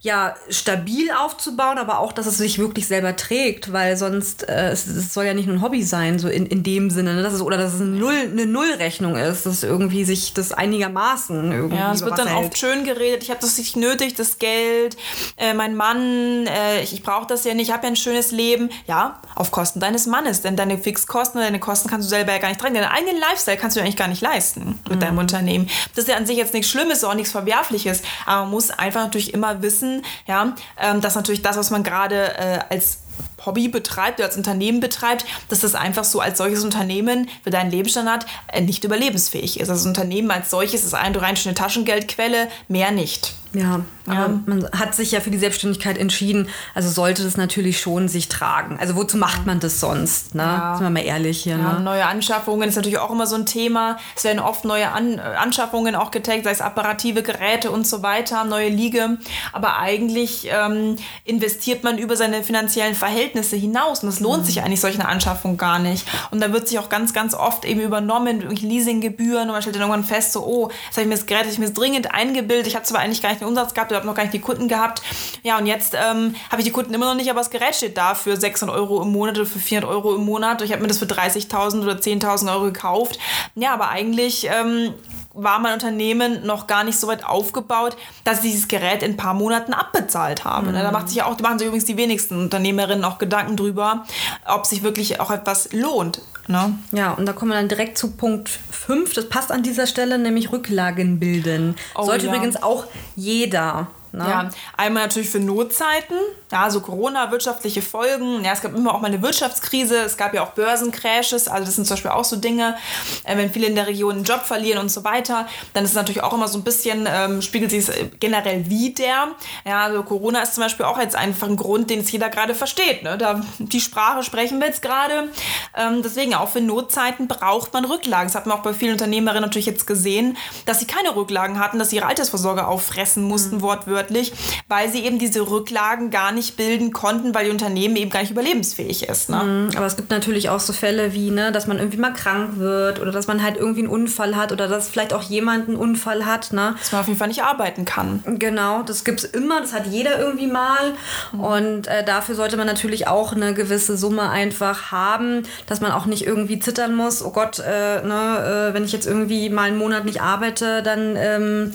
ja, 0.00 0.34
stabil 0.48 1.10
aufzubauen, 1.10 1.78
aber 1.78 1.98
auch, 1.98 2.12
dass 2.12 2.26
es 2.26 2.38
sich 2.38 2.58
wirklich 2.58 2.86
selber 2.86 3.16
trägt, 3.16 3.72
weil 3.72 3.96
sonst, 3.96 4.48
äh, 4.48 4.70
es, 4.70 4.86
es, 4.86 5.14
soll 5.14 5.24
ja 5.24 5.34
nicht 5.34 5.46
nur 5.46 5.56
ein 5.56 5.62
Hobby 5.62 5.82
sein, 5.82 6.18
so 6.18 6.28
in, 6.28 6.46
in 6.46 6.62
dem 6.62 6.90
Sinne, 6.90 7.14
ne? 7.14 7.22
dass 7.22 7.32
es, 7.32 7.40
oder 7.40 7.56
dass 7.56 7.74
es 7.74 7.80
eine, 7.80 7.90
Null, 7.90 8.14
eine 8.30 8.46
Nullrechnung 8.46 9.16
ist, 9.16 9.46
dass 9.46 9.62
irgendwie 9.62 10.04
sich 10.04 10.34
das 10.34 10.43
einigermaßen 10.52 11.52
irgendwie 11.52 11.76
Ja, 11.76 11.92
es 11.92 12.02
wird 12.02 12.18
dann 12.18 12.28
hält. 12.28 12.46
oft 12.46 12.58
schön 12.58 12.84
geredet, 12.84 13.22
ich 13.22 13.30
habe 13.30 13.40
das 13.40 13.58
nicht 13.58 13.76
nötig, 13.76 14.14
das 14.14 14.38
Geld, 14.38 14.96
äh, 15.36 15.54
mein 15.54 15.76
Mann, 15.76 16.46
äh, 16.46 16.82
ich, 16.82 16.92
ich 16.92 17.02
brauche 17.02 17.26
das 17.26 17.44
ja 17.44 17.54
nicht, 17.54 17.68
ich 17.68 17.72
habe 17.72 17.84
ja 17.84 17.92
ein 17.92 17.96
schönes 17.96 18.30
Leben. 18.30 18.70
Ja, 18.86 19.20
auf 19.34 19.50
Kosten 19.50 19.80
deines 19.80 20.06
Mannes, 20.06 20.42
denn 20.42 20.56
deine 20.56 20.78
Fixkosten, 20.78 21.40
deine 21.40 21.60
Kosten 21.60 21.88
kannst 21.88 22.06
du 22.06 22.10
selber 22.10 22.32
ja 22.32 22.38
gar 22.38 22.48
nicht 22.48 22.60
tragen, 22.60 22.74
deinen 22.74 22.84
eigenen 22.84 23.18
Lifestyle 23.18 23.56
kannst 23.56 23.76
du 23.76 23.80
eigentlich 23.80 23.96
gar 23.96 24.08
nicht 24.08 24.22
leisten 24.22 24.78
mit 24.88 24.96
mhm. 24.96 25.00
deinem 25.00 25.18
Unternehmen. 25.18 25.68
Das 25.94 26.04
ist 26.04 26.10
ja 26.10 26.16
an 26.16 26.26
sich 26.26 26.36
jetzt 26.36 26.54
nichts 26.54 26.70
Schlimmes, 26.70 27.04
auch 27.04 27.14
nichts 27.14 27.32
Verwerfliches, 27.32 28.02
aber 28.26 28.42
man 28.42 28.50
muss 28.50 28.70
einfach 28.70 29.02
natürlich 29.02 29.34
immer 29.34 29.62
wissen, 29.62 30.04
ja, 30.26 30.54
ähm, 30.80 31.00
dass 31.00 31.14
natürlich 31.14 31.42
das, 31.42 31.56
was 31.56 31.70
man 31.70 31.82
gerade 31.82 32.36
äh, 32.36 32.58
als 32.70 32.98
Hobby 33.46 33.68
betreibt 33.68 34.18
oder 34.18 34.28
als 34.28 34.36
Unternehmen 34.36 34.80
betreibt, 34.80 35.24
dass 35.48 35.60
das 35.60 35.74
einfach 35.74 36.04
so 36.04 36.20
als 36.20 36.38
solches 36.38 36.64
Unternehmen 36.64 37.28
für 37.42 37.50
deinen 37.50 37.70
Lebensstandard 37.70 38.26
äh, 38.52 38.60
nicht 38.60 38.84
überlebensfähig 38.84 39.60
ist. 39.60 39.70
Also 39.70 39.82
das 39.82 39.86
Unternehmen 39.86 40.30
als 40.30 40.50
solches 40.50 40.84
ist 40.84 40.94
eine 40.94 41.20
rein 41.20 41.36
schöne 41.36 41.54
Taschengeldquelle, 41.54 42.48
mehr 42.68 42.90
nicht. 42.90 43.34
Ja, 43.54 43.80
aber 44.06 44.14
ja. 44.14 44.40
man 44.46 44.68
hat 44.72 44.94
sich 44.94 45.12
ja 45.12 45.20
für 45.20 45.30
die 45.30 45.38
Selbstständigkeit 45.38 45.96
entschieden, 45.96 46.48
also 46.74 46.90
sollte 46.90 47.22
das 47.22 47.36
natürlich 47.36 47.80
schon 47.80 48.08
sich 48.08 48.28
tragen. 48.28 48.78
Also 48.80 48.96
wozu 48.96 49.16
macht 49.16 49.46
man 49.46 49.60
das 49.60 49.80
sonst? 49.80 50.34
Ne? 50.34 50.42
Ja. 50.42 50.76
Sind 50.76 50.86
wir 50.86 50.90
mal 50.90 51.04
ehrlich 51.04 51.42
hier. 51.42 51.56
Ja, 51.56 51.74
ne? 51.74 51.80
Neue 51.80 52.04
Anschaffungen 52.04 52.68
ist 52.68 52.76
natürlich 52.76 52.98
auch 52.98 53.10
immer 53.10 53.26
so 53.26 53.36
ein 53.36 53.46
Thema. 53.46 53.96
Es 54.16 54.24
werden 54.24 54.40
oft 54.40 54.64
neue 54.64 54.90
An 54.90 55.18
Anschaffungen 55.18 55.94
auch 55.94 56.10
getaggt, 56.10 56.44
sei 56.44 56.50
es 56.50 56.60
apparative 56.60 57.22
Geräte 57.22 57.70
und 57.70 57.86
so 57.86 58.02
weiter, 58.02 58.44
neue 58.44 58.68
Liege. 58.68 59.18
Aber 59.52 59.78
eigentlich 59.78 60.48
ähm, 60.50 60.96
investiert 61.24 61.84
man 61.84 61.98
über 61.98 62.16
seine 62.16 62.42
finanziellen 62.42 62.94
Verhältnisse 62.94 63.56
hinaus 63.56 64.02
und 64.02 64.08
es 64.08 64.20
lohnt 64.20 64.42
mhm. 64.42 64.46
sich 64.46 64.62
eigentlich 64.62 64.80
solch 64.80 64.98
eine 64.98 65.08
Anschaffung 65.08 65.56
gar 65.56 65.78
nicht. 65.78 66.06
Und 66.30 66.40
da 66.40 66.52
wird 66.52 66.68
sich 66.68 66.78
auch 66.78 66.88
ganz, 66.88 67.12
ganz 67.12 67.34
oft 67.34 67.64
eben 67.64 67.80
übernommen, 67.80 68.42
Leasinggebühren 68.50 69.48
und 69.48 69.52
man 69.52 69.62
stellt 69.62 69.76
dann 69.76 69.82
irgendwann 69.82 70.04
fest, 70.04 70.32
so, 70.32 70.44
oh, 70.44 70.70
jetzt 70.86 70.96
habe 70.96 71.02
ich 71.02 71.08
mir 71.08 71.14
das 71.14 71.26
Gerät, 71.26 71.46
ich 71.50 71.58
mir 71.58 71.66
das 71.66 71.74
dringend 71.74 72.12
eingebildet, 72.12 72.66
ich 72.66 72.74
habe 72.74 72.84
zwar 72.84 73.00
eigentlich 73.00 73.22
gar 73.22 73.30
nicht 73.30 73.42
den 73.44 73.48
Umsatz 73.48 73.74
gehabt, 73.74 73.90
ich 73.90 73.96
habe 73.96 74.06
noch 74.06 74.14
gar 74.14 74.22
nicht 74.22 74.34
die 74.34 74.40
Kunden 74.40 74.68
gehabt. 74.68 75.02
Ja, 75.42 75.58
und 75.58 75.66
jetzt 75.66 75.94
ähm, 75.94 76.34
habe 76.50 76.60
ich 76.60 76.64
die 76.64 76.72
Kunden 76.72 76.92
immer 76.94 77.06
noch 77.06 77.14
nicht, 77.14 77.30
aber 77.30 77.40
das 77.40 77.50
Gerät 77.50 77.74
steht 77.74 77.96
da 77.96 78.14
für 78.14 78.36
600 78.36 78.76
Euro 78.76 79.02
im 79.02 79.12
Monat 79.12 79.36
oder 79.36 79.46
für 79.46 79.58
400 79.58 79.90
Euro 79.90 80.14
im 80.14 80.24
Monat. 80.24 80.62
Ich 80.62 80.72
habe 80.72 80.82
mir 80.82 80.88
das 80.88 80.98
für 80.98 81.06
30.000 81.06 81.82
oder 81.82 81.94
10.000 81.94 82.52
Euro 82.52 82.64
gekauft. 82.64 83.18
Ja, 83.54 83.72
aber 83.74 83.88
eigentlich... 83.88 84.48
Ähm, 84.50 84.94
war 85.34 85.58
mein 85.58 85.74
Unternehmen 85.74 86.46
noch 86.46 86.66
gar 86.66 86.84
nicht 86.84 86.98
so 86.98 87.08
weit 87.08 87.24
aufgebaut, 87.26 87.96
dass 88.22 88.38
ich 88.38 88.52
dieses 88.52 88.68
Gerät 88.68 89.02
in 89.02 89.12
ein 89.12 89.16
paar 89.16 89.34
Monaten 89.34 89.74
abbezahlt 89.74 90.44
habe. 90.44 90.68
Mhm. 90.68 90.74
Da 90.74 90.92
macht 90.92 91.08
sich 91.08 91.18
ja 91.18 91.26
auch, 91.26 91.36
da 91.36 91.42
machen 91.42 91.58
sich 91.58 91.66
übrigens 91.66 91.84
die 91.84 91.96
wenigsten 91.96 92.38
Unternehmerinnen 92.40 93.04
auch 93.04 93.18
Gedanken 93.18 93.56
drüber, 93.56 94.04
ob 94.46 94.64
sich 94.64 94.82
wirklich 94.82 95.20
auch 95.20 95.30
etwas 95.30 95.72
lohnt. 95.72 96.22
Ne? 96.46 96.78
Ja, 96.92 97.12
und 97.12 97.26
da 97.26 97.32
kommen 97.32 97.52
wir 97.52 97.56
dann 97.56 97.68
direkt 97.68 97.96
zu 97.96 98.12
Punkt 98.12 98.48
5. 98.48 99.14
Das 99.14 99.28
passt 99.28 99.50
an 99.50 99.62
dieser 99.62 99.86
Stelle, 99.86 100.18
nämlich 100.18 100.52
Rücklagen 100.52 101.18
bilden. 101.18 101.76
Oh, 101.94 102.04
Sollte 102.04 102.26
ja. 102.26 102.32
übrigens 102.32 102.62
auch 102.62 102.86
jeder 103.16 103.88
Ne? 104.14 104.24
Ja, 104.28 104.48
einmal 104.76 105.02
natürlich 105.02 105.28
für 105.28 105.40
Notzeiten, 105.40 106.16
ja, 106.54 106.70
so 106.70 106.80
Corona, 106.80 107.30
wirtschaftliche 107.30 107.82
Folgen. 107.82 108.44
Ja, 108.44 108.52
es 108.52 108.62
gab 108.62 108.74
immer 108.74 108.94
auch 108.94 109.00
mal 109.00 109.08
eine 109.08 109.20
Wirtschaftskrise, 109.20 109.98
es 109.98 110.16
gab 110.16 110.34
ja 110.34 110.42
auch 110.42 110.52
Börsencrashes, 110.52 111.48
also 111.48 111.66
das 111.66 111.74
sind 111.74 111.86
zum 111.86 111.94
Beispiel 111.94 112.12
auch 112.12 112.24
so 112.24 112.36
Dinge, 112.36 112.76
äh, 113.24 113.36
wenn 113.36 113.50
viele 113.50 113.66
in 113.66 113.74
der 113.74 113.86
Region 113.86 114.14
einen 114.14 114.24
Job 114.24 114.42
verlieren 114.44 114.78
und 114.78 114.88
so 114.88 115.04
weiter, 115.04 115.46
dann 115.72 115.84
ist 115.84 115.90
es 115.90 115.96
natürlich 115.96 116.22
auch 116.22 116.32
immer 116.32 116.48
so 116.48 116.58
ein 116.58 116.64
bisschen, 116.64 117.08
ähm, 117.10 117.42
spiegelt 117.42 117.70
sich 117.70 117.88
es 117.88 117.92
generell 118.20 118.70
wieder. 118.70 119.32
Ja, 119.64 119.84
also 119.84 120.02
Corona 120.04 120.42
ist 120.42 120.54
zum 120.54 120.62
Beispiel 120.62 120.86
auch 120.86 120.98
jetzt 120.98 121.16
einfach 121.16 121.48
ein 121.48 121.56
Grund, 121.56 121.90
den 121.90 122.00
es 122.00 122.12
jeder 122.12 122.30
gerade 122.30 122.54
versteht. 122.54 123.02
Ne? 123.02 123.18
Da, 123.18 123.42
die 123.58 123.80
Sprache 123.80 124.22
sprechen 124.22 124.60
wir 124.60 124.68
jetzt 124.68 124.82
gerade. 124.82 125.30
Ähm, 125.76 126.02
deswegen 126.02 126.34
auch 126.34 126.48
für 126.48 126.60
Notzeiten 126.60 127.28
braucht 127.28 127.72
man 127.72 127.84
Rücklagen. 127.84 128.28
Das 128.28 128.34
hat 128.34 128.46
man 128.46 128.58
auch 128.58 128.62
bei 128.62 128.74
vielen 128.74 128.92
Unternehmerinnen 128.92 129.42
natürlich 129.42 129.66
jetzt 129.66 129.86
gesehen, 129.86 130.36
dass 130.66 130.80
sie 130.80 130.86
keine 130.86 131.16
Rücklagen 131.16 131.58
hatten, 131.58 131.78
dass 131.78 131.90
sie 131.90 131.96
ihre 131.96 132.06
Altersvorsorge 132.06 132.66
auffressen 132.66 133.24
mussten, 133.24 133.56
mhm. 133.56 133.62
wortwörtlich 133.62 133.94
wortwörtlich, 134.04 134.32
weil 134.68 134.90
sie 134.90 135.04
eben 135.04 135.18
diese 135.18 135.48
Rücklagen 135.48 136.10
gar 136.10 136.32
nicht 136.32 136.43
bilden 136.52 136.92
konnten, 136.92 137.34
weil 137.34 137.46
die 137.46 137.50
Unternehmen 137.50 137.96
eben 137.96 138.10
gar 138.10 138.20
nicht 138.20 138.30
überlebensfähig 138.30 139.08
ist. 139.08 139.30
Ne? 139.30 139.42
Mhm, 139.42 139.76
aber 139.76 139.86
es 139.86 139.96
gibt 139.96 140.10
natürlich 140.10 140.48
auch 140.48 140.60
so 140.60 140.72
Fälle 140.72 141.12
wie, 141.12 141.30
ne, 141.30 141.52
dass 141.52 141.66
man 141.66 141.78
irgendwie 141.78 141.98
mal 141.98 142.12
krank 142.12 142.58
wird 142.58 143.00
oder 143.00 143.12
dass 143.12 143.26
man 143.26 143.42
halt 143.42 143.56
irgendwie 143.56 143.80
einen 143.80 143.88
Unfall 143.88 144.36
hat 144.36 144.52
oder 144.52 144.68
dass 144.68 144.88
vielleicht 144.88 145.12
auch 145.12 145.22
jemand 145.22 145.68
einen 145.68 145.76
Unfall 145.76 146.26
hat. 146.26 146.52
Ne? 146.52 146.74
Dass 146.78 146.92
man 146.92 147.00
auf 147.00 147.06
jeden 147.06 147.18
Fall 147.18 147.28
nicht 147.28 147.42
arbeiten 147.42 147.84
kann. 147.84 148.22
Genau, 148.26 148.82
das 148.82 149.04
gibt 149.04 149.20
es 149.20 149.24
immer, 149.24 149.60
das 149.60 149.72
hat 149.72 149.86
jeder 149.86 150.18
irgendwie 150.18 150.46
mal. 150.46 150.92
Mhm. 151.32 151.40
Und 151.40 151.86
äh, 151.86 152.04
dafür 152.04 152.34
sollte 152.34 152.56
man 152.56 152.66
natürlich 152.66 153.06
auch 153.08 153.32
eine 153.32 153.54
gewisse 153.54 153.96
Summe 153.96 154.30
einfach 154.30 154.92
haben, 154.92 155.42
dass 155.66 155.80
man 155.80 155.92
auch 155.92 156.06
nicht 156.06 156.26
irgendwie 156.26 156.58
zittern 156.58 156.94
muss, 156.94 157.24
oh 157.24 157.30
Gott, 157.30 157.58
äh, 157.58 158.02
ne, 158.02 158.70
äh, 158.70 158.74
wenn 158.74 158.84
ich 158.84 158.92
jetzt 158.92 159.06
irgendwie 159.06 159.50
mal 159.50 159.68
einen 159.68 159.78
Monat 159.78 160.04
nicht 160.04 160.20
arbeite, 160.20 160.82
dann 160.82 161.16
ähm, 161.16 161.72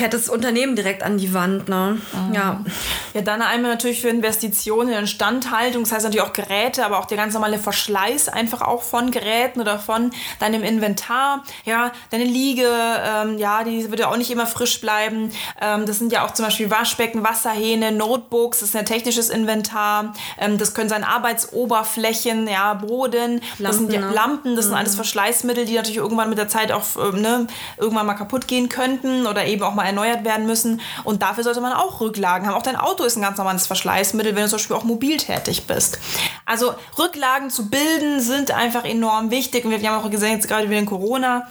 fährt 0.00 0.14
das 0.14 0.30
Unternehmen 0.30 0.76
direkt 0.76 1.02
an 1.02 1.18
die 1.18 1.34
Wand. 1.34 1.68
Ne? 1.68 1.98
Mhm. 2.12 2.34
Ja. 2.34 2.64
ja, 3.12 3.20
dann 3.20 3.42
einmal 3.42 3.72
natürlich 3.72 4.00
für 4.00 4.08
Investitionen 4.08 4.88
in 4.88 5.00
Instandhaltung, 5.00 5.82
das 5.82 5.92
heißt 5.92 6.04
natürlich 6.04 6.26
auch 6.26 6.32
Geräte, 6.32 6.86
aber 6.86 6.98
auch 6.98 7.04
der 7.04 7.18
ganz 7.18 7.34
normale 7.34 7.58
Verschleiß 7.58 8.30
einfach 8.30 8.62
auch 8.62 8.82
von 8.82 9.10
Geräten 9.10 9.60
oder 9.60 9.78
von 9.78 10.10
deinem 10.38 10.62
Inventar. 10.62 11.44
Ja, 11.66 11.92
deine 12.10 12.24
Liege, 12.24 12.66
ähm, 12.66 13.36
ja, 13.36 13.62
die 13.62 13.90
wird 13.90 14.00
ja 14.00 14.08
auch 14.08 14.16
nicht 14.16 14.30
immer 14.30 14.46
frisch 14.46 14.80
bleiben. 14.80 15.32
Ähm, 15.60 15.84
das 15.84 15.98
sind 15.98 16.12
ja 16.12 16.24
auch 16.24 16.30
zum 16.30 16.46
Beispiel 16.46 16.70
Waschbecken, 16.70 17.22
Wasserhähne, 17.22 17.92
Notebooks, 17.92 18.60
das 18.60 18.70
ist 18.70 18.76
ein 18.76 18.86
technisches 18.86 19.28
Inventar. 19.28 20.14
Ähm, 20.38 20.56
das 20.56 20.72
können 20.72 20.88
sein 20.88 21.04
Arbeitsoberflächen, 21.04 22.48
ja, 22.48 22.72
Boden, 22.72 23.32
Lampen, 23.32 23.64
das 23.64 23.76
sind 23.76 23.92
ja 23.92 24.00
ne? 24.00 24.14
Lampen, 24.14 24.56
das 24.56 24.64
mhm. 24.64 24.70
sind 24.70 24.78
alles 24.78 24.94
Verschleißmittel, 24.94 25.66
die 25.66 25.74
natürlich 25.74 25.98
irgendwann 25.98 26.30
mit 26.30 26.38
der 26.38 26.48
Zeit 26.48 26.72
auch 26.72 26.84
äh, 26.96 27.20
ne, 27.20 27.46
irgendwann 27.76 28.06
mal 28.06 28.14
kaputt 28.14 28.48
gehen 28.48 28.70
könnten 28.70 29.26
oder 29.26 29.44
eben 29.44 29.62
auch 29.62 29.74
mal 29.74 29.89
erneuert 29.90 30.24
werden 30.24 30.46
müssen. 30.46 30.80
Und 31.04 31.22
dafür 31.22 31.44
sollte 31.44 31.60
man 31.60 31.72
auch 31.72 32.00
Rücklagen 32.00 32.46
haben. 32.46 32.54
Auch 32.54 32.62
dein 32.62 32.76
Auto 32.76 33.04
ist 33.04 33.16
ein 33.16 33.22
ganz 33.22 33.38
normales 33.38 33.66
Verschleißmittel, 33.66 34.34
wenn 34.34 34.42
du 34.44 34.48
zum 34.48 34.58
Beispiel 34.58 34.76
auch 34.76 34.84
mobil 34.84 35.16
tätig 35.18 35.66
bist. 35.66 35.98
Also 36.46 36.74
Rücklagen 36.98 37.50
zu 37.50 37.68
bilden 37.68 38.20
sind 38.20 38.50
einfach 38.50 38.84
enorm 38.84 39.30
wichtig. 39.30 39.64
Und 39.64 39.70
wir 39.70 39.90
haben 39.90 40.04
auch 40.04 40.10
gesehen, 40.10 40.32
jetzt 40.32 40.48
gerade 40.48 40.68
wieder 40.68 40.80
in 40.80 40.86
Corona, 40.86 41.46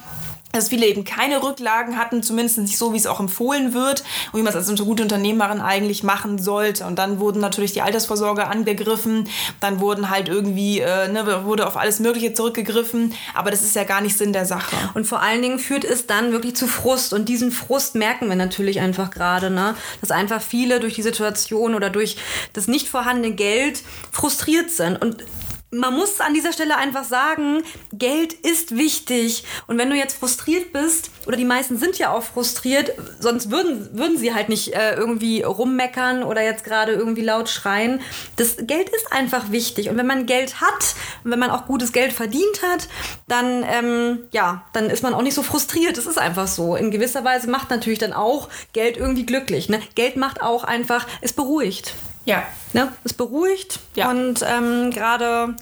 dass 0.51 0.69
viele 0.69 0.87
eben 0.87 1.03
keine 1.03 1.43
Rücklagen 1.43 1.97
hatten, 1.97 2.23
zumindest 2.23 2.57
nicht 2.57 2.77
so, 2.77 2.91
wie 2.93 2.97
es 2.97 3.05
auch 3.05 3.19
empfohlen 3.19 3.73
wird 3.73 4.03
und 4.31 4.39
wie 4.39 4.43
man 4.43 4.53
es 4.53 4.55
als 4.55 4.79
gute 4.81 5.03
Unternehmerin 5.03 5.61
eigentlich 5.61 6.03
machen 6.03 6.39
sollte. 6.39 6.85
Und 6.85 6.97
dann 6.97 7.19
wurden 7.19 7.39
natürlich 7.39 7.73
die 7.73 7.81
Altersvorsorge 7.81 8.47
angegriffen, 8.47 9.29
dann 9.59 9.79
wurden 9.79 10.09
halt 10.09 10.27
irgendwie, 10.27 10.79
äh, 10.79 11.07
ne, 11.07 11.45
wurde 11.45 11.67
auf 11.67 11.77
alles 11.77 11.99
Mögliche 11.99 12.33
zurückgegriffen, 12.33 13.13
aber 13.35 13.51
das 13.51 13.61
ist 13.61 13.75
ja 13.75 13.83
gar 13.83 14.01
nicht 14.01 14.17
Sinn 14.17 14.33
der 14.33 14.45
Sache. 14.45 14.75
Und 14.95 15.05
vor 15.05 15.21
allen 15.21 15.41
Dingen 15.41 15.59
führt 15.59 15.83
es 15.83 16.07
dann 16.07 16.31
wirklich 16.31 16.55
zu 16.55 16.67
Frust 16.67 17.13
und 17.13 17.29
diesen 17.29 17.51
Frust 17.51 17.95
merken 17.95 18.27
wir 18.27 18.35
natürlich 18.35 18.79
einfach 18.79 19.11
gerade, 19.11 19.51
ne? 19.51 19.75
dass 20.01 20.11
einfach 20.11 20.41
viele 20.41 20.79
durch 20.79 20.95
die 20.95 21.03
Situation 21.03 21.75
oder 21.75 21.89
durch 21.89 22.17
das 22.53 22.67
nicht 22.67 22.87
vorhandene 22.87 23.35
Geld 23.35 23.83
frustriert 24.11 24.71
sind 24.71 24.99
und 25.01 25.23
man 25.71 25.93
muss 25.93 26.19
an 26.19 26.33
dieser 26.33 26.51
Stelle 26.51 26.77
einfach 26.77 27.03
sagen, 27.03 27.61
Geld 27.93 28.33
ist 28.33 28.75
wichtig. 28.75 29.43
Und 29.67 29.77
wenn 29.77 29.89
du 29.89 29.95
jetzt 29.95 30.17
frustriert 30.17 30.73
bist, 30.73 31.11
oder 31.27 31.37
die 31.37 31.45
meisten 31.45 31.77
sind 31.77 31.99
ja 31.99 32.11
auch 32.11 32.23
frustriert, 32.23 32.91
sonst 33.19 33.51
würden, 33.51 33.89
würden 33.93 34.17
sie 34.17 34.33
halt 34.33 34.49
nicht 34.49 34.73
äh, 34.73 34.95
irgendwie 34.95 35.43
rummeckern 35.43 36.23
oder 36.23 36.41
jetzt 36.41 36.63
gerade 36.63 36.93
irgendwie 36.93 37.21
laut 37.21 37.49
schreien. 37.49 38.01
Das 38.35 38.57
Geld 38.57 38.89
ist 38.89 39.11
einfach 39.11 39.51
wichtig. 39.51 39.89
Und 39.89 39.97
wenn 39.97 40.07
man 40.07 40.25
Geld 40.25 40.59
hat 40.59 40.95
und 41.23 41.31
wenn 41.31 41.39
man 41.39 41.51
auch 41.51 41.67
gutes 41.67 41.91
Geld 41.91 42.13
verdient 42.13 42.63
hat, 42.63 42.87
dann, 43.27 43.63
ähm, 43.63 44.19
ja, 44.31 44.65
dann 44.73 44.89
ist 44.89 45.03
man 45.03 45.13
auch 45.13 45.21
nicht 45.21 45.35
so 45.35 45.43
frustriert. 45.43 45.97
Das 45.97 46.07
ist 46.07 46.17
einfach 46.17 46.47
so. 46.47 46.75
In 46.75 46.89
gewisser 46.89 47.23
Weise 47.23 47.47
macht 47.47 47.69
natürlich 47.69 47.99
dann 47.99 48.13
auch 48.13 48.49
Geld 48.73 48.97
irgendwie 48.97 49.25
glücklich. 49.25 49.69
Ne? 49.69 49.79
Geld 49.93 50.15
macht 50.15 50.41
auch 50.41 50.63
einfach, 50.63 51.05
es 51.21 51.33
beruhigt. 51.33 51.93
Ja. 52.25 52.43
Ne? 52.73 52.91
Es 53.03 53.13
beruhigt 53.13 53.79
ja. 53.95 54.09
und 54.09 54.43
ähm, 54.47 54.91
gerade 54.91 55.55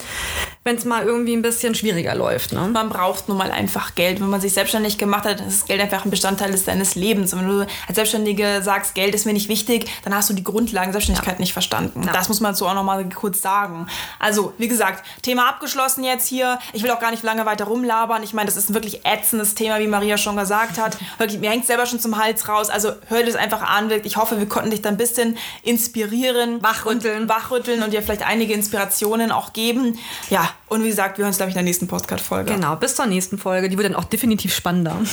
wenn 0.67 0.75
es 0.75 0.83
mal 0.83 1.05
irgendwie 1.05 1.33
ein 1.33 1.41
bisschen 1.41 1.75
schwieriger 1.75 2.13
läuft. 2.13 2.51
Ne? 2.51 2.59
Man 2.67 2.89
braucht 2.89 3.29
nun 3.29 3.37
mal 3.37 3.51
einfach 3.51 3.95
Geld. 3.95 4.19
Wenn 4.19 4.27
man 4.27 4.41
sich 4.41 4.51
selbstständig 4.51 4.97
gemacht 4.97 5.23
hat, 5.23 5.39
ist 5.39 5.65
Geld 5.65 5.79
einfach 5.79 6.03
ein 6.03 6.11
Bestandteil 6.11 6.53
deines 6.65 6.95
Lebens. 6.95 7.31
Und 7.31 7.39
wenn 7.39 7.47
du 7.47 7.61
als 7.61 7.95
Selbstständige 7.95 8.61
sagst, 8.61 8.93
Geld 8.93 9.15
ist 9.15 9.25
mir 9.25 9.31
nicht 9.31 9.47
wichtig, 9.47 9.89
dann 10.03 10.13
hast 10.13 10.29
du 10.29 10.33
die 10.33 10.43
Grundlagen 10.43 10.91
Selbstständigkeit 10.91 11.35
ja. 11.35 11.39
nicht 11.39 11.53
verstanden. 11.53 12.03
Ja. 12.03 12.11
Das 12.11 12.27
muss 12.27 12.41
man 12.41 12.53
so 12.53 12.67
auch 12.67 12.73
noch 12.73 12.83
mal 12.83 13.07
kurz 13.07 13.41
sagen. 13.41 13.87
Also, 14.19 14.53
wie 14.57 14.67
gesagt, 14.67 15.05
Thema 15.21 15.47
abgeschlossen 15.47 16.03
jetzt 16.03 16.27
hier. 16.27 16.59
Ich 16.73 16.83
will 16.83 16.91
auch 16.91 16.99
gar 16.99 17.11
nicht 17.11 17.23
lange 17.23 17.45
weiter 17.45 17.63
rumlabern. 17.63 18.21
Ich 18.23 18.33
meine, 18.33 18.47
das 18.47 18.57
ist 18.57 18.69
ein 18.69 18.73
wirklich 18.73 19.05
ätzendes 19.05 19.55
Thema, 19.55 19.79
wie 19.79 19.87
Maria 19.87 20.17
schon 20.17 20.35
gesagt 20.35 20.77
hat. 20.77 20.97
Wirklich, 21.17 21.39
mir 21.39 21.49
hängt 21.49 21.65
selber 21.65 21.85
schon 21.85 22.01
zum 22.01 22.17
Hals 22.17 22.49
raus. 22.49 22.69
Also, 22.69 22.91
hör 23.07 23.19
dir 23.19 23.27
das 23.27 23.35
einfach 23.35 23.61
an. 23.61 23.89
Ich 24.03 24.17
hoffe, 24.17 24.37
wir 24.37 24.49
konnten 24.49 24.71
dich 24.71 24.81
dann 24.81 24.95
ein 24.95 24.97
bisschen 24.97 25.37
inspirieren. 25.63 26.61
Wachrütteln. 26.61 27.21
Und 27.21 27.29
wachrütteln 27.29 27.83
und 27.83 27.93
dir 27.93 28.01
vielleicht 28.01 28.27
einige 28.27 28.53
Inspirationen 28.53 29.31
auch 29.31 29.53
geben. 29.53 29.97
Ja, 30.29 30.49
und 30.67 30.83
wie 30.83 30.89
gesagt, 30.89 31.17
wir 31.17 31.23
hören 31.23 31.29
uns, 31.29 31.37
glaube 31.37 31.49
ich, 31.49 31.55
in 31.55 31.59
der 31.59 31.63
nächsten 31.63 31.87
Podcast-Folge. 31.87 32.53
Genau, 32.53 32.75
bis 32.75 32.95
zur 32.95 33.05
nächsten 33.05 33.37
Folge. 33.37 33.69
Die 33.69 33.77
wird 33.77 33.87
dann 33.87 33.95
auch 33.95 34.03
definitiv 34.03 34.53
spannender. 34.53 34.97